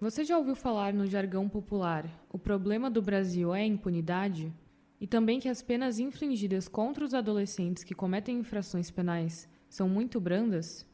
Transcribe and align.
Você 0.00 0.24
já 0.24 0.36
ouviu 0.36 0.54
falar 0.54 0.92
no 0.92 1.06
jargão 1.06 1.48
popular 1.48 2.08
o 2.30 2.38
problema 2.38 2.90
do 2.90 3.00
Brasil 3.00 3.54
é 3.54 3.62
a 3.62 3.66
impunidade? 3.66 4.52
E 5.00 5.06
também 5.06 5.38
que 5.38 5.48
as 5.48 5.62
penas 5.62 5.98
infligidas 5.98 6.66
contra 6.66 7.04
os 7.04 7.14
adolescentes 7.14 7.84
que 7.84 7.94
cometem 7.94 8.38
infrações 8.38 8.90
penais 8.90 9.48
são 9.68 9.88
muito 9.88 10.20
brandas? 10.20 10.86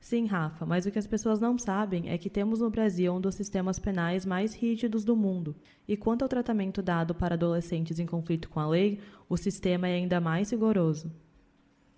Sim, 0.00 0.26
Rafa, 0.26 0.64
mas 0.64 0.86
o 0.86 0.90
que 0.90 0.98
as 0.98 1.06
pessoas 1.06 1.40
não 1.40 1.58
sabem 1.58 2.08
é 2.08 2.16
que 2.16 2.30
temos 2.30 2.60
no 2.60 2.70
Brasil 2.70 3.12
um 3.12 3.20
dos 3.20 3.34
sistemas 3.34 3.78
penais 3.78 4.24
mais 4.24 4.54
rígidos 4.54 5.04
do 5.04 5.16
mundo. 5.16 5.56
E 5.86 5.96
quanto 5.96 6.22
ao 6.22 6.28
tratamento 6.28 6.80
dado 6.80 7.14
para 7.14 7.34
adolescentes 7.34 7.98
em 7.98 8.06
conflito 8.06 8.48
com 8.48 8.60
a 8.60 8.68
lei, 8.68 9.00
o 9.28 9.36
sistema 9.36 9.88
é 9.88 9.94
ainda 9.94 10.20
mais 10.20 10.50
rigoroso. 10.50 11.12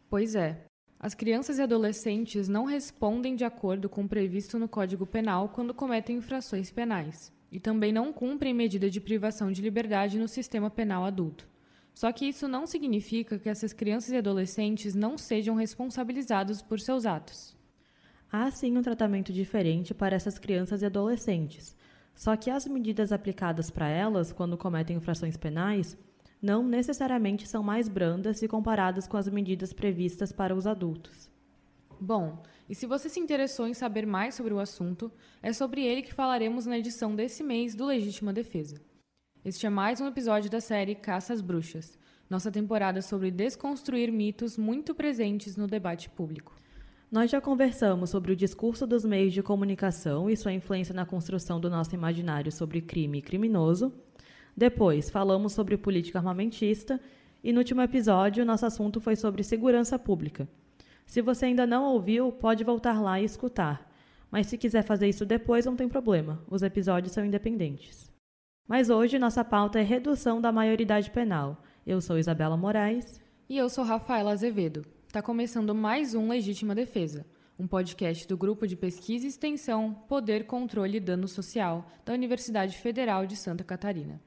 Pois 0.08 0.34
é. 0.34 0.69
As 1.02 1.14
crianças 1.14 1.58
e 1.58 1.62
adolescentes 1.62 2.46
não 2.46 2.66
respondem 2.66 3.34
de 3.34 3.42
acordo 3.42 3.88
com 3.88 4.02
o 4.02 4.08
previsto 4.08 4.58
no 4.58 4.68
Código 4.68 5.06
Penal 5.06 5.48
quando 5.48 5.72
cometem 5.72 6.18
infrações 6.18 6.70
penais, 6.70 7.32
e 7.50 7.58
também 7.58 7.90
não 7.90 8.12
cumprem 8.12 8.52
medida 8.52 8.90
de 8.90 9.00
privação 9.00 9.50
de 9.50 9.62
liberdade 9.62 10.18
no 10.18 10.28
sistema 10.28 10.68
penal 10.68 11.02
adulto. 11.06 11.48
Só 11.94 12.12
que 12.12 12.26
isso 12.26 12.46
não 12.46 12.66
significa 12.66 13.38
que 13.38 13.48
essas 13.48 13.72
crianças 13.72 14.10
e 14.10 14.18
adolescentes 14.18 14.94
não 14.94 15.16
sejam 15.16 15.54
responsabilizados 15.54 16.60
por 16.60 16.78
seus 16.78 17.06
atos. 17.06 17.56
Há 18.30 18.50
sim 18.50 18.76
um 18.76 18.82
tratamento 18.82 19.32
diferente 19.32 19.94
para 19.94 20.16
essas 20.16 20.38
crianças 20.38 20.82
e 20.82 20.86
adolescentes, 20.86 21.74
só 22.14 22.36
que 22.36 22.50
as 22.50 22.66
medidas 22.66 23.10
aplicadas 23.10 23.70
para 23.70 23.88
elas, 23.88 24.32
quando 24.32 24.58
cometem 24.58 24.98
infrações 24.98 25.38
penais, 25.38 25.96
não 26.42 26.62
necessariamente 26.62 27.46
são 27.46 27.62
mais 27.62 27.88
brandas 27.88 28.38
se 28.38 28.48
comparadas 28.48 29.06
com 29.06 29.16
as 29.16 29.28
medidas 29.28 29.72
previstas 29.72 30.32
para 30.32 30.54
os 30.54 30.66
adultos. 30.66 31.30
Bom, 32.00 32.42
e 32.68 32.74
se 32.74 32.86
você 32.86 33.08
se 33.08 33.20
interessou 33.20 33.66
em 33.66 33.74
saber 33.74 34.06
mais 34.06 34.34
sobre 34.34 34.54
o 34.54 34.58
assunto, 34.58 35.12
é 35.42 35.52
sobre 35.52 35.84
ele 35.84 36.02
que 36.02 36.14
falaremos 36.14 36.64
na 36.64 36.78
edição 36.78 37.14
desse 37.14 37.42
mês 37.42 37.74
do 37.74 37.84
Legítima 37.84 38.32
Defesa. 38.32 38.80
Este 39.44 39.66
é 39.66 39.70
mais 39.70 40.00
um 40.00 40.06
episódio 40.06 40.50
da 40.50 40.60
série 40.60 40.94
Caça 40.94 41.32
às 41.32 41.40
Bruxas, 41.40 41.98
nossa 42.28 42.50
temporada 42.50 43.02
sobre 43.02 43.30
desconstruir 43.30 44.10
mitos 44.12 44.56
muito 44.56 44.94
presentes 44.94 45.56
no 45.56 45.66
debate 45.66 46.08
público. 46.08 46.54
Nós 47.10 47.28
já 47.28 47.40
conversamos 47.40 48.10
sobre 48.10 48.32
o 48.32 48.36
discurso 48.36 48.86
dos 48.86 49.04
meios 49.04 49.32
de 49.32 49.42
comunicação 49.42 50.30
e 50.30 50.36
sua 50.36 50.52
influência 50.52 50.94
na 50.94 51.04
construção 51.04 51.60
do 51.60 51.68
nosso 51.68 51.92
imaginário 51.92 52.52
sobre 52.52 52.80
crime 52.80 53.18
e 53.18 53.22
criminoso, 53.22 53.92
depois, 54.56 55.10
falamos 55.10 55.52
sobre 55.52 55.76
política 55.76 56.18
armamentista 56.18 57.00
e 57.42 57.52
no 57.52 57.58
último 57.58 57.80
episódio, 57.80 58.44
nosso 58.44 58.66
assunto 58.66 59.00
foi 59.00 59.16
sobre 59.16 59.42
segurança 59.42 59.98
pública. 59.98 60.48
Se 61.06 61.22
você 61.22 61.46
ainda 61.46 61.66
não 61.66 61.84
ouviu, 61.84 62.30
pode 62.30 62.62
voltar 62.62 63.00
lá 63.00 63.20
e 63.20 63.24
escutar. 63.24 63.90
Mas 64.30 64.46
se 64.46 64.58
quiser 64.58 64.84
fazer 64.84 65.08
isso 65.08 65.26
depois, 65.26 65.66
não 65.66 65.74
tem 65.74 65.88
problema. 65.88 66.40
Os 66.48 66.62
episódios 66.62 67.12
são 67.12 67.24
independentes. 67.24 68.12
Mas 68.68 68.90
hoje 68.90 69.18
nossa 69.18 69.44
pauta 69.44 69.80
é 69.80 69.82
redução 69.82 70.40
da 70.40 70.52
maioridade 70.52 71.10
penal. 71.10 71.62
Eu 71.86 72.00
sou 72.00 72.18
Isabela 72.18 72.56
Moraes. 72.56 73.20
E 73.48 73.56
eu 73.56 73.68
sou 73.68 73.82
Rafaela 73.82 74.32
Azevedo. 74.32 74.84
Está 75.08 75.20
começando 75.20 75.74
mais 75.74 76.14
um 76.14 76.28
Legítima 76.28 76.74
Defesa 76.74 77.26
um 77.60 77.68
podcast 77.68 78.26
do 78.26 78.38
Grupo 78.38 78.66
de 78.66 78.74
Pesquisa 78.74 79.26
e 79.26 79.28
Extensão 79.28 79.92
Poder, 80.08 80.46
Controle 80.46 80.96
e 80.96 81.00
Dano 81.00 81.28
Social 81.28 81.84
da 82.06 82.14
Universidade 82.14 82.78
Federal 82.78 83.26
de 83.26 83.36
Santa 83.36 83.62
Catarina. 83.62 84.18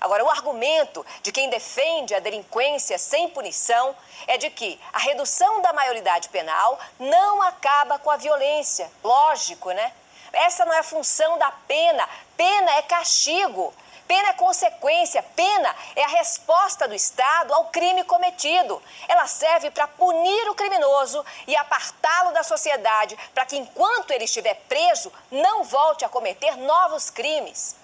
Agora, 0.00 0.24
o 0.24 0.28
argumento 0.28 1.06
de 1.22 1.30
quem 1.30 1.48
defende 1.50 2.14
a 2.14 2.20
delinquência 2.20 2.98
sem 2.98 3.28
punição 3.28 3.94
é 4.26 4.36
de 4.36 4.50
que 4.50 4.78
a 4.92 4.98
redução 4.98 5.62
da 5.62 5.72
maioridade 5.72 6.28
penal 6.30 6.80
não 6.98 7.40
acaba 7.42 7.96
com 8.00 8.10
a 8.10 8.16
violência. 8.16 8.90
Lógico, 9.04 9.70
né? 9.70 9.92
Essa 10.32 10.64
não 10.64 10.72
é 10.72 10.80
a 10.80 10.82
função 10.82 11.38
da 11.38 11.52
pena. 11.52 12.08
Pena 12.36 12.72
é 12.72 12.82
castigo. 12.82 13.72
Pena 14.06 14.28
é 14.28 14.32
consequência, 14.34 15.22
pena 15.22 15.74
é 15.96 16.04
a 16.04 16.08
resposta 16.08 16.86
do 16.86 16.94
Estado 16.94 17.52
ao 17.52 17.66
crime 17.66 18.04
cometido. 18.04 18.80
Ela 19.08 19.26
serve 19.26 19.70
para 19.70 19.88
punir 19.88 20.48
o 20.48 20.54
criminoso 20.54 21.24
e 21.46 21.56
apartá-lo 21.56 22.32
da 22.32 22.42
sociedade, 22.42 23.16
para 23.34 23.44
que 23.44 23.56
enquanto 23.56 24.12
ele 24.12 24.24
estiver 24.24 24.54
preso, 24.68 25.12
não 25.30 25.64
volte 25.64 26.04
a 26.04 26.08
cometer 26.08 26.56
novos 26.56 27.10
crimes. 27.10 27.76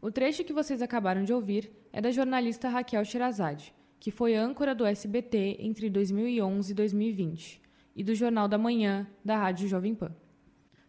O 0.00 0.10
trecho 0.10 0.44
que 0.44 0.52
vocês 0.52 0.82
acabaram 0.82 1.24
de 1.24 1.32
ouvir 1.32 1.72
é 1.92 2.00
da 2.00 2.10
jornalista 2.10 2.68
Raquel 2.68 3.04
Sherazade, 3.04 3.74
que 4.00 4.10
foi 4.10 4.34
âncora 4.34 4.74
do 4.74 4.84
SBT 4.84 5.58
entre 5.60 5.88
2011 5.88 6.72
e 6.72 6.74
2020, 6.74 7.62
e 7.96 8.04
do 8.04 8.14
Jornal 8.14 8.48
da 8.48 8.58
Manhã 8.58 9.06
da 9.24 9.36
Rádio 9.36 9.68
Jovem 9.68 9.94
Pan. 9.94 10.14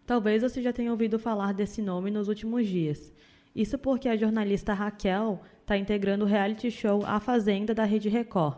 Talvez 0.06 0.44
você 0.44 0.62
já 0.62 0.72
tenha 0.72 0.92
ouvido 0.92 1.18
falar 1.18 1.54
desse 1.54 1.82
nome 1.82 2.12
nos 2.12 2.28
últimos 2.28 2.68
dias. 2.68 3.12
Isso 3.56 3.78
porque 3.78 4.10
a 4.10 4.18
jornalista 4.18 4.74
Raquel 4.74 5.42
está 5.62 5.78
integrando 5.78 6.26
o 6.26 6.28
reality 6.28 6.70
show 6.70 7.06
A 7.06 7.22
Fazenda 7.22 7.74
da 7.74 7.86
Rede 7.86 8.10
Record. 8.10 8.58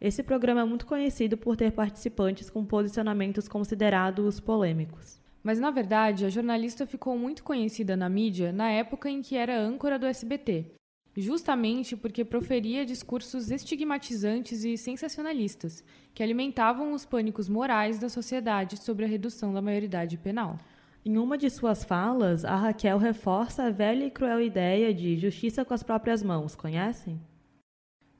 Esse 0.00 0.22
programa 0.22 0.62
é 0.62 0.64
muito 0.64 0.86
conhecido 0.86 1.36
por 1.36 1.54
ter 1.54 1.70
participantes 1.72 2.48
com 2.48 2.64
posicionamentos 2.64 3.46
considerados 3.46 4.40
polêmicos. 4.40 5.20
Mas, 5.42 5.60
na 5.60 5.70
verdade, 5.70 6.24
a 6.24 6.30
jornalista 6.30 6.86
ficou 6.86 7.16
muito 7.18 7.44
conhecida 7.44 7.94
na 7.94 8.08
mídia 8.08 8.52
na 8.52 8.70
época 8.70 9.10
em 9.10 9.20
que 9.20 9.36
era 9.36 9.60
âncora 9.60 9.98
do 9.98 10.06
SBT, 10.06 10.76
justamente 11.14 11.94
porque 11.94 12.24
proferia 12.24 12.86
discursos 12.86 13.50
estigmatizantes 13.50 14.64
e 14.64 14.78
sensacionalistas, 14.78 15.84
que 16.14 16.22
alimentavam 16.22 16.92
os 16.92 17.04
pânicos 17.04 17.50
morais 17.50 17.98
da 17.98 18.08
sociedade 18.08 18.82
sobre 18.82 19.04
a 19.04 19.08
redução 19.08 19.52
da 19.52 19.60
maioridade 19.60 20.16
penal. 20.16 20.58
Em 21.04 21.18
uma 21.18 21.36
de 21.36 21.50
suas 21.50 21.82
falas, 21.82 22.44
a 22.44 22.54
Raquel 22.54 22.96
reforça 22.96 23.64
a 23.64 23.70
velha 23.70 24.04
e 24.04 24.10
cruel 24.10 24.40
ideia 24.40 24.94
de 24.94 25.18
justiça 25.18 25.64
com 25.64 25.74
as 25.74 25.82
próprias 25.82 26.22
mãos, 26.22 26.54
conhecem? 26.54 27.20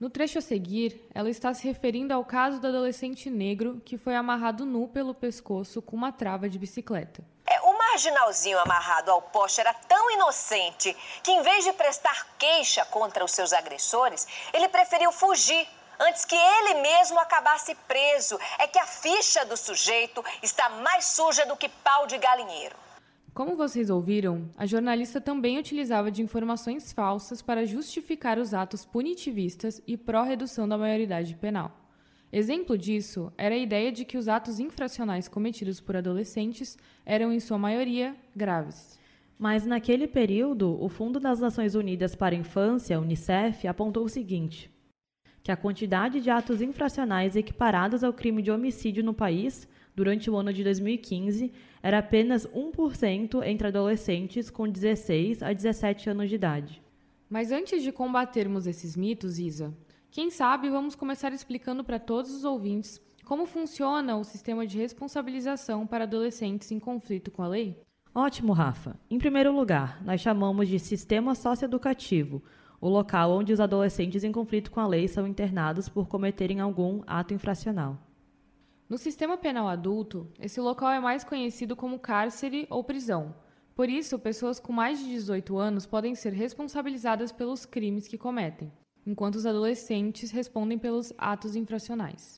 No 0.00 0.10
trecho 0.10 0.40
a 0.40 0.42
seguir, 0.42 1.00
ela 1.14 1.30
está 1.30 1.54
se 1.54 1.64
referindo 1.64 2.12
ao 2.12 2.24
caso 2.24 2.60
do 2.60 2.66
adolescente 2.66 3.30
negro 3.30 3.80
que 3.84 3.96
foi 3.96 4.16
amarrado 4.16 4.66
nu 4.66 4.88
pelo 4.88 5.14
pescoço 5.14 5.80
com 5.80 5.94
uma 5.94 6.10
trava 6.10 6.48
de 6.48 6.58
bicicleta. 6.58 7.22
É, 7.46 7.60
o 7.60 7.78
marginalzinho 7.78 8.58
amarrado 8.58 9.12
ao 9.12 9.22
poste 9.22 9.60
era 9.60 9.72
tão 9.72 10.10
inocente 10.10 10.92
que, 11.22 11.30
em 11.30 11.40
vez 11.40 11.64
de 11.64 11.72
prestar 11.74 12.34
queixa 12.36 12.84
contra 12.86 13.24
os 13.24 13.30
seus 13.30 13.52
agressores, 13.52 14.26
ele 14.52 14.68
preferiu 14.68 15.12
fugir 15.12 15.68
antes 16.00 16.24
que 16.24 16.34
ele 16.34 16.80
mesmo 16.80 17.18
acabasse 17.18 17.74
preso. 17.86 18.38
É 18.58 18.66
que 18.66 18.78
a 18.78 18.86
ficha 18.86 19.44
do 19.44 19.56
sujeito 19.56 20.24
está 20.42 20.68
mais 20.68 21.06
suja 21.06 21.46
do 21.46 21.56
que 21.56 21.68
pau 21.68 22.06
de 22.06 22.18
galinheiro. 22.18 22.76
Como 23.34 23.56
vocês 23.56 23.88
ouviram, 23.88 24.50
a 24.58 24.66
jornalista 24.66 25.18
também 25.18 25.58
utilizava 25.58 26.10
de 26.10 26.20
informações 26.20 26.92
falsas 26.92 27.40
para 27.40 27.64
justificar 27.64 28.38
os 28.38 28.52
atos 28.52 28.84
punitivistas 28.84 29.80
e 29.86 29.96
pró-redução 29.96 30.68
da 30.68 30.76
maioridade 30.76 31.34
penal. 31.36 31.72
Exemplo 32.30 32.78
disso 32.78 33.32
era 33.36 33.54
a 33.54 33.58
ideia 33.58 33.92
de 33.92 34.06
que 34.06 34.16
os 34.16 34.26
atos 34.26 34.58
infracionais 34.58 35.28
cometidos 35.28 35.80
por 35.80 35.96
adolescentes 35.96 36.78
eram, 37.04 37.30
em 37.30 37.38
sua 37.38 37.58
maioria, 37.58 38.16
graves. 38.34 38.98
Mas 39.38 39.66
naquele 39.66 40.06
período, 40.06 40.82
o 40.82 40.88
Fundo 40.88 41.20
das 41.20 41.40
Nações 41.40 41.74
Unidas 41.74 42.14
para 42.14 42.34
a 42.34 42.38
Infância, 42.38 42.98
UNICEF, 42.98 43.66
apontou 43.66 44.04
o 44.04 44.08
seguinte: 44.08 44.71
que 45.42 45.50
a 45.50 45.56
quantidade 45.56 46.20
de 46.20 46.30
atos 46.30 46.62
infracionais 46.62 47.36
equiparados 47.36 48.04
ao 48.04 48.12
crime 48.12 48.42
de 48.42 48.50
homicídio 48.50 49.02
no 49.02 49.12
país 49.12 49.68
durante 49.94 50.30
o 50.30 50.36
ano 50.36 50.52
de 50.52 50.62
2015 50.62 51.52
era 51.82 51.98
apenas 51.98 52.46
1% 52.46 53.44
entre 53.44 53.68
adolescentes 53.68 54.50
com 54.50 54.68
16 54.68 55.42
a 55.42 55.52
17 55.52 56.10
anos 56.10 56.28
de 56.28 56.36
idade. 56.36 56.82
Mas 57.28 57.50
antes 57.50 57.82
de 57.82 57.90
combatermos 57.90 58.66
esses 58.66 58.96
mitos, 58.96 59.38
Isa, 59.38 59.74
quem 60.10 60.30
sabe 60.30 60.68
vamos 60.68 60.94
começar 60.94 61.32
explicando 61.32 61.82
para 61.82 61.98
todos 61.98 62.30
os 62.30 62.44
ouvintes 62.44 63.00
como 63.24 63.46
funciona 63.46 64.16
o 64.16 64.24
sistema 64.24 64.66
de 64.66 64.76
responsabilização 64.76 65.86
para 65.86 66.04
adolescentes 66.04 66.70
em 66.70 66.78
conflito 66.78 67.30
com 67.30 67.42
a 67.42 67.48
lei? 67.48 67.80
Ótimo, 68.14 68.52
Rafa. 68.52 69.00
Em 69.10 69.16
primeiro 69.16 69.50
lugar, 69.50 70.04
nós 70.04 70.20
chamamos 70.20 70.68
de 70.68 70.78
sistema 70.78 71.34
socioeducativo, 71.34 72.42
o 72.82 72.88
local 72.88 73.30
onde 73.30 73.52
os 73.52 73.60
adolescentes 73.60 74.24
em 74.24 74.32
conflito 74.32 74.72
com 74.72 74.80
a 74.80 74.86
lei 74.88 75.06
são 75.06 75.24
internados 75.24 75.88
por 75.88 76.08
cometerem 76.08 76.58
algum 76.58 77.00
ato 77.06 77.32
infracional. 77.32 77.96
No 78.88 78.98
sistema 78.98 79.38
penal 79.38 79.68
adulto, 79.68 80.26
esse 80.40 80.60
local 80.60 80.90
é 80.90 80.98
mais 80.98 81.22
conhecido 81.22 81.76
como 81.76 82.00
cárcere 82.00 82.66
ou 82.68 82.82
prisão. 82.82 83.36
Por 83.72 83.88
isso, 83.88 84.18
pessoas 84.18 84.58
com 84.58 84.72
mais 84.72 84.98
de 84.98 85.04
18 85.04 85.56
anos 85.56 85.86
podem 85.86 86.16
ser 86.16 86.32
responsabilizadas 86.32 87.30
pelos 87.30 87.64
crimes 87.64 88.08
que 88.08 88.18
cometem, 88.18 88.72
enquanto 89.06 89.36
os 89.36 89.46
adolescentes 89.46 90.32
respondem 90.32 90.76
pelos 90.76 91.12
atos 91.16 91.54
infracionais. 91.54 92.34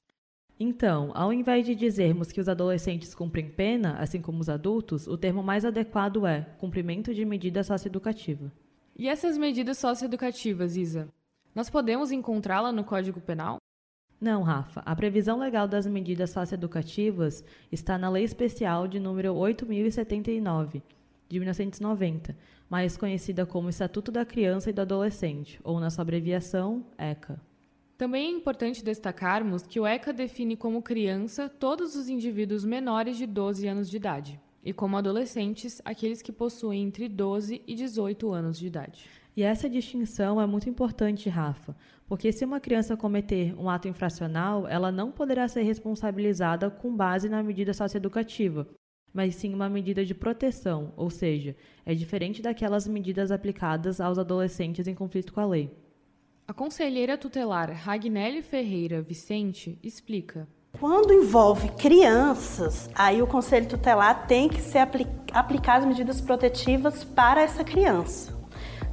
Então, 0.61 1.11
ao 1.15 1.33
invés 1.33 1.65
de 1.65 1.75
dizermos 1.75 2.31
que 2.31 2.41
os 2.41 2.51
adolescentes 2.51 3.15
cumprem 3.15 3.49
pena, 3.49 3.97
assim 3.99 4.21
como 4.21 4.41
os 4.41 4.51
adultos, 4.51 5.07
o 5.07 5.17
termo 5.17 5.43
mais 5.43 5.65
adequado 5.65 6.27
é 6.27 6.43
cumprimento 6.59 7.15
de 7.15 7.25
medida 7.25 7.65
socioeducativa. 7.65 8.53
E 8.97 9.09
essas 9.09 9.37
medidas 9.37 9.79
socioeducativas, 9.79 10.77
Isa? 10.77 11.09
Nós 11.53 11.69
podemos 11.69 12.13
encontrá-la 12.13 12.71
no 12.71 12.85
Código 12.85 13.21
Penal? 13.21 13.57
Não, 14.21 14.43
Rafa. 14.43 14.83
A 14.87 14.95
previsão 14.95 15.37
legal 15.37 15.67
das 15.67 15.85
medidas 15.85 16.31
socioeducativas 16.31 17.45
está 17.73 17.99
na 17.99 18.09
Lei 18.09 18.23
Especial 18.23 18.87
de 18.87 19.01
número 19.01 19.35
8079, 19.35 20.81
de 21.29 21.41
1990, 21.41 22.37
mais 22.71 22.97
conhecida 22.97 23.45
como 23.45 23.69
Estatuto 23.69 24.13
da 24.13 24.25
Criança 24.25 24.71
e 24.71 24.73
do 24.73 24.83
Adolescente, 24.83 25.61
ou 25.65 25.81
na 25.81 25.91
sua 25.91 26.03
abreviação, 26.03 26.87
ECA. 26.97 27.41
Também 27.99 28.29
é 28.29 28.31
importante 28.31 28.85
destacarmos 28.85 29.67
que 29.67 29.81
o 29.81 29.87
ECA 29.87 30.13
define 30.13 30.57
como 30.57 30.81
criança 30.81 31.49
todos 31.49 31.97
os 31.97 32.09
indivíduos 32.09 32.65
menores 32.65 33.17
de 33.17 33.27
12 33.27 33.67
anos 33.67 33.91
de 33.91 33.97
idade, 33.97 34.41
e 34.65 34.73
como 34.73 34.97
adolescentes 34.97 35.81
aqueles 35.85 36.23
que 36.23 36.33
possuem 36.33 36.83
entre 36.85 37.09
12 37.09 37.63
e 37.67 37.75
18 37.75 38.33
anos 38.33 38.59
de 38.59 38.67
idade. 38.67 39.05
E 39.37 39.43
essa 39.43 39.69
distinção 39.69 40.41
é 40.41 40.47
muito 40.47 40.71
importante, 40.71 41.29
Rafa, 41.29 41.77
porque 42.07 42.33
se 42.33 42.45
uma 42.45 42.61
criança 42.61 42.97
cometer 42.97 43.55
um 43.59 43.69
ato 43.69 43.89
infracional, 43.89 44.67
ela 44.69 44.93
não 44.93 45.11
poderá 45.11 45.47
ser 45.49 45.63
responsabilizada 45.63 46.71
com 46.71 46.95
base 46.95 47.29
na 47.29 47.43
medida 47.43 47.75
socioeducativa, 47.75 48.67
mas 49.13 49.35
sim 49.35 49.53
uma 49.53 49.69
medida 49.69 50.05
de 50.05 50.15
proteção, 50.15 50.93
ou 50.97 51.11
seja, 51.11 51.57
é 51.85 51.95
diferente 51.95 52.41
daquelas 52.41 52.87
medidas 52.87 53.31
aplicadas 53.31 54.01
aos 54.01 54.19
adolescentes 54.19 54.87
em 54.87 54.95
conflito 54.95 55.33
com 55.33 55.41
a 55.41 55.47
lei. 55.47 55.71
A 56.47 56.53
conselheira 56.53 57.17
tutelar 57.17 57.73
Ragnelli 57.73 58.43
Ferreira 58.43 59.01
Vicente 59.01 59.79
explica. 59.83 60.47
Quando 60.81 61.13
envolve 61.13 61.69
crianças, 61.69 62.91
aí 62.95 63.23
o 63.23 63.27
conselho 63.27 63.67
tutelar 63.67 64.27
tem 64.27 64.49
que 64.49 64.61
se 64.61 64.77
aplicar 64.77 65.79
as 65.79 65.85
medidas 65.85 66.21
protetivas 66.21 67.05
para 67.05 67.41
essa 67.41 67.63
criança. 67.63 68.35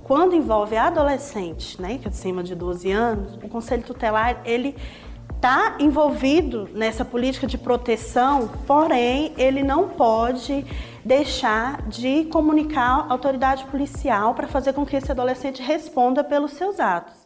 Quando 0.03 0.35
envolve 0.35 0.77
adolescente, 0.77 1.81
né, 1.81 1.97
que 1.97 2.07
é 2.07 2.09
acima 2.09 2.43
de 2.43 2.53
12 2.53 2.91
anos, 2.91 3.35
o 3.35 3.49
conselho 3.49 3.83
tutelar 3.83 4.41
ele 4.45 4.75
está 5.35 5.77
envolvido 5.79 6.69
nessa 6.71 7.03
política 7.03 7.47
de 7.47 7.57
proteção, 7.57 8.47
porém 8.67 9.33
ele 9.35 9.63
não 9.63 9.89
pode 9.89 10.63
deixar 11.03 11.81
de 11.87 12.25
comunicar 12.25 13.07
à 13.07 13.11
autoridade 13.11 13.65
policial 13.65 14.35
para 14.35 14.47
fazer 14.47 14.73
com 14.73 14.85
que 14.85 14.95
esse 14.95 15.11
adolescente 15.11 15.63
responda 15.63 16.23
pelos 16.23 16.51
seus 16.51 16.79
atos. 16.79 17.20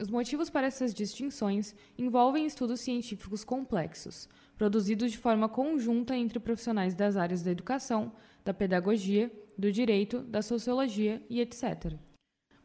Os 0.00 0.08
motivos 0.08 0.48
para 0.48 0.68
essas 0.68 0.94
distinções 0.94 1.74
envolvem 1.98 2.46
estudos 2.46 2.80
científicos 2.80 3.42
complexos, 3.42 4.28
produzidos 4.56 5.10
de 5.10 5.18
forma 5.18 5.48
conjunta 5.48 6.16
entre 6.16 6.38
profissionais 6.38 6.94
das 6.94 7.16
áreas 7.16 7.42
da 7.42 7.50
educação, 7.50 8.12
da 8.44 8.54
pedagogia, 8.54 9.28
do 9.58 9.72
direito, 9.72 10.20
da 10.20 10.40
sociologia 10.40 11.20
e 11.28 11.40
etc. 11.40 11.94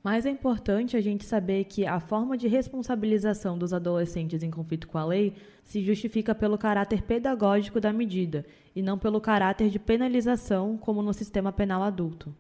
Mas 0.04 0.28
é 0.28 0.30
importante 0.30 0.96
a 0.96 1.02
gente 1.02 1.26
saber 1.26 1.64
que 1.64 1.88
a 1.88 2.00
forma 2.00 2.38
de 2.38 2.48
responsabilização 2.48 3.58
dos 3.58 3.74
adolescentes 3.74 4.44
em 4.44 4.52
conflito 4.52 4.88
com 4.88 5.00
a 5.00 5.06
lei 5.06 5.34
se 5.64 5.82
justifica 5.82 6.36
pelo 6.36 6.58
caráter 6.58 7.02
pedagógico 7.02 7.80
da 7.80 7.92
medida 7.92 8.46
e 8.76 8.82
não 8.82 9.00
pelo 9.00 9.20
caráter 9.20 9.70
de 9.70 9.80
penalização, 9.80 10.78
como 10.78 11.02
no 11.02 11.14
sistema 11.14 11.52
penal 11.52 11.82
adulto. 11.82 12.36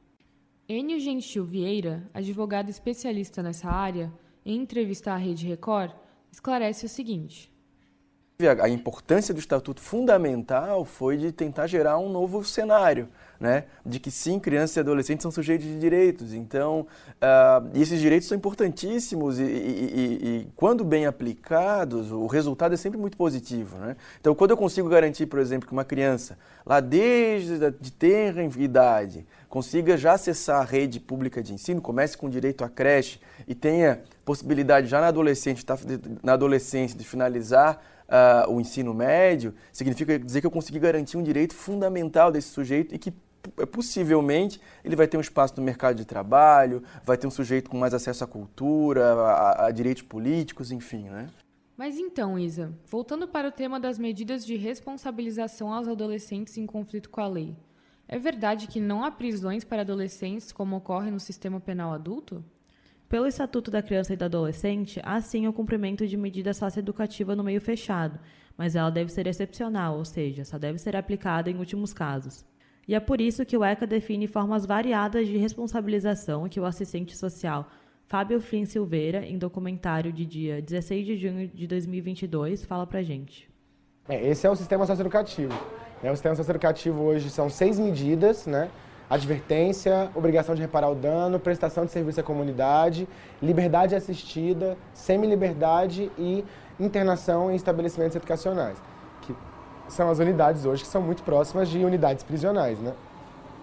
Enio 0.68 1.00
Gentil 1.00 1.45
Vieira, 1.45 2.10
advogado 2.13 2.69
especialista 2.69 3.42
nessa 3.42 3.69
área, 3.69 4.12
em 4.45 4.62
entrevista 4.62 5.13
à 5.13 5.18
Rede 5.18 5.48
Record, 5.48 5.92
esclarece 6.31 6.86
o 6.86 6.90
seguinte: 6.90 7.54
a 8.62 8.68
importância 8.68 9.34
do 9.34 9.40
estatuto 9.40 9.80
fundamental 9.80 10.84
foi 10.84 11.18
de 11.18 11.31
tentar 11.31 11.68
gerar 11.68 11.98
um 11.98 12.10
novo 12.10 12.44
cenário, 12.44 13.07
né? 13.40 13.66
De 13.86 14.00
que 14.00 14.10
sim, 14.10 14.40
crianças 14.40 14.75
e 14.75 14.80
adolescentes 14.80 15.22
são 15.22 15.31
sujeitos 15.31 15.68
de 15.68 15.80
direitos. 15.80 16.34
Então, 16.34 16.88
uh, 17.22 17.69
esses 17.80 18.00
direitos 18.00 18.28
são 18.28 18.38
importantíssimos 18.38 19.40
e, 19.40 19.44
e, 19.44 19.48
e, 19.48 20.28
e, 20.28 20.48
quando 20.56 20.84
bem 20.84 21.06
aplicados, 21.06 22.12
o 22.12 22.25
resultado 22.25 22.74
é 22.74 22.78
sempre 22.78 23.00
muito 23.00 23.16
positivo, 23.16 23.78
né? 23.78 23.95
Então, 24.19 24.34
quando 24.34 24.51
eu 24.51 24.57
consigo 24.57 24.90
garantir, 24.90 25.28
por 25.28 25.40
exemplo, 25.40 25.68
que 25.68 25.74
uma 25.74 25.86
criança, 25.86 26.38
lá 26.66 26.80
desde 26.80 27.72
de 27.80 27.92
tenra 27.92 28.44
idade, 28.44 29.25
consiga 29.54 29.96
já 29.96 30.14
acessar 30.14 30.62
a 30.62 30.64
rede 30.64 31.00
pública 31.00 31.44
de 31.44 31.54
ensino, 31.54 31.80
comece 31.80 32.18
com 32.18 32.28
direito 32.28 32.64
à 32.64 32.70
creche 32.70 33.20
e 33.48 33.54
tenha 33.54 34.02
possibilidade 34.26 34.88
já 34.88 35.00
na 35.00 35.10
adolescente, 35.10 35.64
tá, 35.64 35.78
na 36.24 36.34
adolescência 36.34 36.98
de 36.98 37.06
finalizar 37.06 37.80
uh, 38.10 38.52
o 38.52 38.60
ensino 38.60 38.96
médio, 38.96 39.54
significa 39.72 40.18
dizer 40.18 40.42
que 40.42 40.48
eu 40.48 40.50
consegui 40.50 40.80
garantir 40.80 41.18
um 41.18 41.22
direito 41.22 41.54
fundamental 41.54 42.32
desse 42.32 42.48
sujeito 42.48 42.96
e 42.96 42.98
que 42.98 43.14
possivelmente 43.72 44.60
ele 44.84 44.96
vai 44.96 45.08
ter 45.08 45.18
um 45.18 45.22
espaço 45.22 45.54
no 45.58 45.62
mercado 45.62 45.98
de 45.98 46.06
trabalho, 46.06 46.82
vai 47.04 47.16
ter 47.16 47.28
um 47.28 47.32
sujeito 47.32 47.70
com 47.70 47.78
mais 47.78 47.94
acesso 47.94 48.24
à 48.24 48.28
cultura, 48.28 49.06
a, 49.14 49.68
a 49.68 49.72
direitos 49.72 50.02
políticos, 50.02 50.72
enfim, 50.72 51.10
né? 51.10 51.28
Mas 51.78 52.00
então, 52.00 52.40
Isa, 52.40 52.74
voltando 52.90 53.28
para 53.28 53.50
o 53.50 53.52
tema 53.52 53.80
das 53.80 54.00
medidas 54.00 54.44
de 54.44 54.56
responsabilização 54.56 55.72
aos 55.72 55.88
adolescentes 55.88 56.58
em 56.58 56.66
conflito 56.66 57.12
com 57.12 57.22
a 57.22 57.28
lei, 57.28 57.56
é 58.08 58.20
verdade 58.20 58.68
que 58.68 58.80
não 58.80 59.04
há 59.04 59.12
prisões 59.12 59.64
para 59.64 59.82
adolescentes 59.82 60.52
como 60.52 60.76
ocorre 60.76 61.10
no 61.10 61.20
sistema 61.20 61.60
penal 61.60 61.94
adulto? 61.94 62.44
Pelo 63.08 63.28
Estatuto 63.28 63.70
da 63.70 63.82
Criança 63.82 64.14
e 64.14 64.18
do 64.18 64.26
Adolescente, 64.26 65.00
há 65.04 65.22
sim 65.22 65.48
o 65.48 65.54
cumprimento 65.54 66.08
de 66.08 66.18
medida 66.18 66.54
socioeducativa 66.54 67.36
no 67.36 67.44
meio 67.44 67.62
fechado, 67.62 68.20
mas 68.58 68.76
ela 68.76 68.90
deve 68.90 69.12
ser 69.12 69.28
excepcional, 69.28 69.98
ou 69.98 70.06
seja, 70.06 70.44
só 70.44 70.58
deve 70.58 70.80
ser 70.80 70.96
aplicada 70.96 71.50
em 71.50 71.58
últimos 71.58 71.94
casos. 71.94 72.46
E 72.88 72.96
é 72.96 73.00
por 73.00 73.22
isso 73.22 73.46
que 73.46 73.56
o 73.56 73.64
ECA 73.64 73.88
define 73.88 74.28
formas 74.28 74.66
variadas 74.66 75.28
de 75.28 75.38
responsabilização 75.38 76.50
que 76.50 76.60
o 76.60 76.66
assistente 76.66 77.16
social 77.16 77.70
Fábio 78.06 78.42
Flynn 78.42 78.66
Silveira, 78.66 79.26
em 79.26 79.38
documentário 79.38 80.12
de 80.12 80.26
dia 80.26 80.62
16 80.62 81.06
de 81.06 81.18
junho 81.18 81.48
de 81.48 81.66
2022, 81.66 82.66
fala 82.66 82.86
pra 82.86 83.02
gente. 83.02 83.50
É, 84.08 84.28
esse 84.28 84.46
é 84.46 84.50
o 84.50 84.56
sistema 84.56 84.86
socioeducativo. 84.86 85.54
É, 86.04 86.12
o 86.12 86.16
sistema 86.16 86.36
socioeducativo 86.36 87.02
hoje 87.02 87.30
são 87.30 87.50
seis 87.50 87.80
medidas, 87.80 88.46
né? 88.46 88.70
advertência, 89.10 90.10
obrigação 90.14 90.54
de 90.54 90.62
reparar 90.62 90.90
o 90.90 90.96
dano, 90.96 91.40
prestação 91.40 91.86
de 91.86 91.92
serviço 91.92 92.20
à 92.20 92.24
comunidade, 92.24 93.08
liberdade 93.42 93.96
assistida, 93.96 94.78
semi-liberdade 94.94 96.12
e 96.18 96.44
internação 96.78 97.50
em 97.50 97.56
estabelecimentos 97.56 98.18
educacionais, 98.18 98.78
que 99.22 99.34
são 99.88 100.10
as 100.10 100.20
unidades 100.20 100.66
hoje 100.66 100.84
que 100.84 100.90
são 100.90 101.02
muito 101.02 101.24
próximas 101.24 101.70
de 101.70 101.80
unidades 101.86 102.24
prisionais, 102.24 102.78
né? 102.80 102.94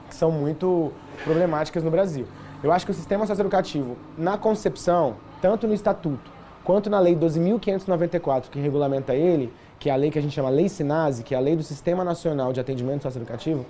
que 0.08 0.14
são 0.14 0.30
muito 0.30 0.92
problemáticas 1.24 1.84
no 1.84 1.90
Brasil. 1.90 2.26
Eu 2.62 2.72
acho 2.72 2.86
que 2.86 2.92
o 2.92 2.94
sistema 2.94 3.26
socioeducativo, 3.26 3.98
na 4.16 4.38
concepção, 4.38 5.16
tanto 5.42 5.66
no 5.66 5.74
estatuto 5.74 6.30
quanto 6.64 6.88
na 6.88 7.00
lei 7.00 7.16
12.594, 7.16 8.44
que 8.50 8.60
regulamenta 8.60 9.14
ele, 9.14 9.52
que 9.80 9.88
é 9.88 9.92
a 9.92 9.96
lei 9.96 10.10
que 10.10 10.18
a 10.18 10.22
gente 10.22 10.34
chama 10.34 10.50
Lei 10.50 10.68
Sinase, 10.68 11.24
que 11.24 11.34
é 11.34 11.38
a 11.38 11.40
lei 11.40 11.56
do 11.56 11.62
Sistema 11.62 12.04
Nacional 12.04 12.52
de 12.52 12.60
Atendimento 12.60 13.02
Socioeducativo, 13.02 13.64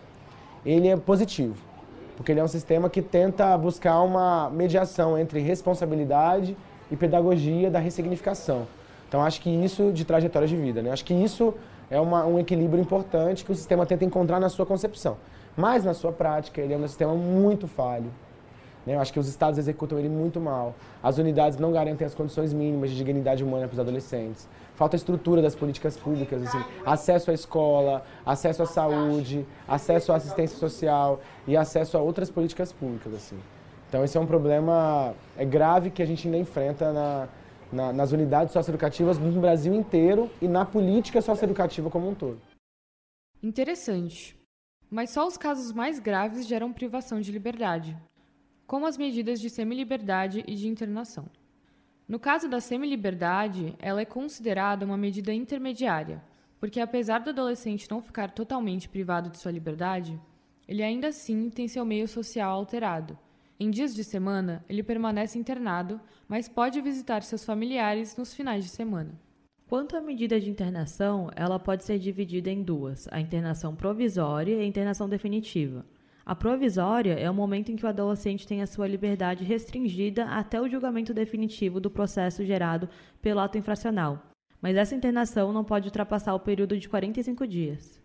ele 0.67 0.89
é 0.89 0.97
positivo, 0.97 1.55
porque 2.17 2.33
ele 2.33 2.41
é 2.41 2.45
um 2.45 2.49
sistema 2.49 2.91
que 2.91 3.01
tenta 3.01 3.57
buscar 3.57 4.03
uma 4.03 4.51
mediação 4.51 5.17
entre 5.17 5.39
responsabilidade 5.39 6.57
e 6.91 6.97
pedagogia 6.97 7.71
da 7.71 7.79
ressignificação. 7.79 8.67
Então 9.09 9.23
acho 9.23 9.41
que 9.41 9.49
isso 9.49 9.93
de 9.93 10.05
trajetória 10.05 10.49
de 10.49 10.57
vida, 10.57 10.83
né? 10.83 10.91
Acho 10.91 11.05
que 11.05 11.15
isso 11.15 11.55
é 11.89 12.01
uma, 12.01 12.27
um 12.27 12.41
equilíbrio 12.41 12.83
importante 12.83 13.45
que 13.45 13.53
o 13.53 13.55
sistema 13.55 13.87
tenta 13.87 14.05
encontrar 14.05 14.41
na 14.41 14.49
sua 14.49 14.67
concepção. 14.67 15.17
Mas 15.57 15.85
na 15.85 15.95
sua 15.95 16.11
prática 16.11 16.61
ele 16.61 16.75
é 16.75 16.77
um 16.77 16.89
sistema 16.89 17.15
muito 17.15 17.69
falho, 17.69 18.11
né? 18.85 18.97
Eu 18.97 19.01
acho 19.01 19.13
que 19.13 19.21
os 19.21 19.29
estados 19.29 19.59
executam 19.59 19.99
ele 19.99 20.09
muito 20.09 20.41
mal. 20.41 20.75
As 21.03 21.19
unidades 21.19 21.59
não 21.59 21.71
garantem 21.71 22.05
as 22.05 22.15
condições 22.15 22.53
mínimas 22.53 22.91
de 22.91 22.97
dignidade 22.97 23.45
humana 23.45 23.67
para 23.69 23.75
os 23.75 23.81
adolescentes. 23.81 24.49
Falta 24.81 24.97
estrutura 24.97 25.43
das 25.43 25.55
políticas 25.55 25.95
públicas, 25.95 26.43
assim, 26.43 26.65
acesso 26.87 27.31
à 27.31 27.35
escola, 27.35 28.03
acesso 28.25 28.63
à 28.63 28.67
saúde, 28.67 29.47
acesso 29.69 30.11
à 30.11 30.17
assistência 30.17 30.57
social 30.57 31.21
e 31.47 31.55
acesso 31.55 31.99
a 31.99 32.01
outras 32.01 32.31
políticas 32.31 32.73
públicas. 32.73 33.13
Assim. 33.13 33.39
Então 33.87 34.03
esse 34.03 34.17
é 34.17 34.21
um 34.21 34.27
problema 34.27 35.15
é 35.37 35.45
grave 35.45 35.91
que 35.91 36.03
a 36.03 36.07
gente 36.07 36.27
ainda 36.27 36.39
enfrenta 36.39 36.95
na, 36.95 37.29
na, 37.71 37.93
nas 37.93 38.13
unidades 38.13 38.55
socioeducativas 38.55 39.19
no 39.19 39.39
Brasil 39.39 39.75
inteiro 39.75 40.31
e 40.41 40.49
na 40.49 40.65
política 40.65 41.21
socioeducativa 41.21 41.91
como 41.91 42.09
um 42.09 42.15
todo. 42.15 42.41
Interessante. 43.43 44.35
Mas 44.91 45.11
só 45.11 45.27
os 45.27 45.37
casos 45.37 45.75
mais 45.75 45.99
graves 45.99 46.47
geram 46.47 46.73
privação 46.73 47.21
de 47.21 47.31
liberdade, 47.31 47.95
como 48.67 48.87
as 48.87 48.97
medidas 48.97 49.43
de 49.43 49.51
semi-liberdade 49.51 50.43
e 50.49 50.55
de 50.55 50.69
internação. 50.69 51.27
No 52.11 52.19
caso 52.19 52.49
da 52.49 52.61
semi-liberdade, 52.61 53.77
ela 53.79 54.01
é 54.01 54.05
considerada 54.05 54.85
uma 54.85 54.97
medida 54.97 55.33
intermediária, 55.33 56.21
porque 56.59 56.81
apesar 56.81 57.21
do 57.21 57.31
adolescente 57.31 57.89
não 57.89 58.03
ficar 58.03 58.33
totalmente 58.33 58.89
privado 58.89 59.31
de 59.31 59.39
sua 59.39 59.53
liberdade, 59.53 60.21
ele 60.67 60.83
ainda 60.83 61.07
assim 61.07 61.49
tem 61.49 61.69
seu 61.69 61.85
meio 61.85 62.09
social 62.09 62.51
alterado. 62.51 63.17
Em 63.61 63.71
dias 63.71 63.95
de 63.95 64.03
semana, 64.03 64.65
ele 64.69 64.83
permanece 64.83 65.39
internado, 65.39 66.01
mas 66.27 66.49
pode 66.49 66.81
visitar 66.81 67.23
seus 67.23 67.45
familiares 67.45 68.17
nos 68.17 68.35
finais 68.35 68.65
de 68.65 68.71
semana. 68.71 69.13
Quanto 69.69 69.97
à 69.97 70.01
medida 70.01 70.41
de 70.41 70.51
internação, 70.51 71.31
ela 71.37 71.61
pode 71.61 71.85
ser 71.85 72.01
dividida 72.01 72.51
em 72.51 72.61
duas: 72.61 73.07
a 73.13 73.21
internação 73.21 73.77
provisória 73.77 74.57
e 74.57 74.61
a 74.61 74.67
internação 74.67 75.09
definitiva. 75.09 75.87
A 76.31 76.35
provisória 76.37 77.15
é 77.15 77.29
o 77.29 77.35
momento 77.35 77.73
em 77.73 77.77
que 77.77 77.85
o 77.85 77.89
adolescente 77.89 78.47
tem 78.47 78.63
a 78.63 78.67
sua 78.69 78.87
liberdade 78.87 79.43
restringida 79.43 80.27
até 80.27 80.61
o 80.61 80.69
julgamento 80.69 81.13
definitivo 81.13 81.81
do 81.81 81.91
processo 81.91 82.45
gerado 82.45 82.89
pelo 83.21 83.41
ato 83.41 83.59
infracional. 83.59 84.23
mas 84.63 84.77
essa 84.77 84.95
internação 84.95 85.53
não 85.53 85.65
pode 85.65 85.89
ultrapassar 85.89 86.33
o 86.33 86.39
período 86.39 86.79
de 86.79 86.89
45 86.89 87.49
dias. 87.49 88.01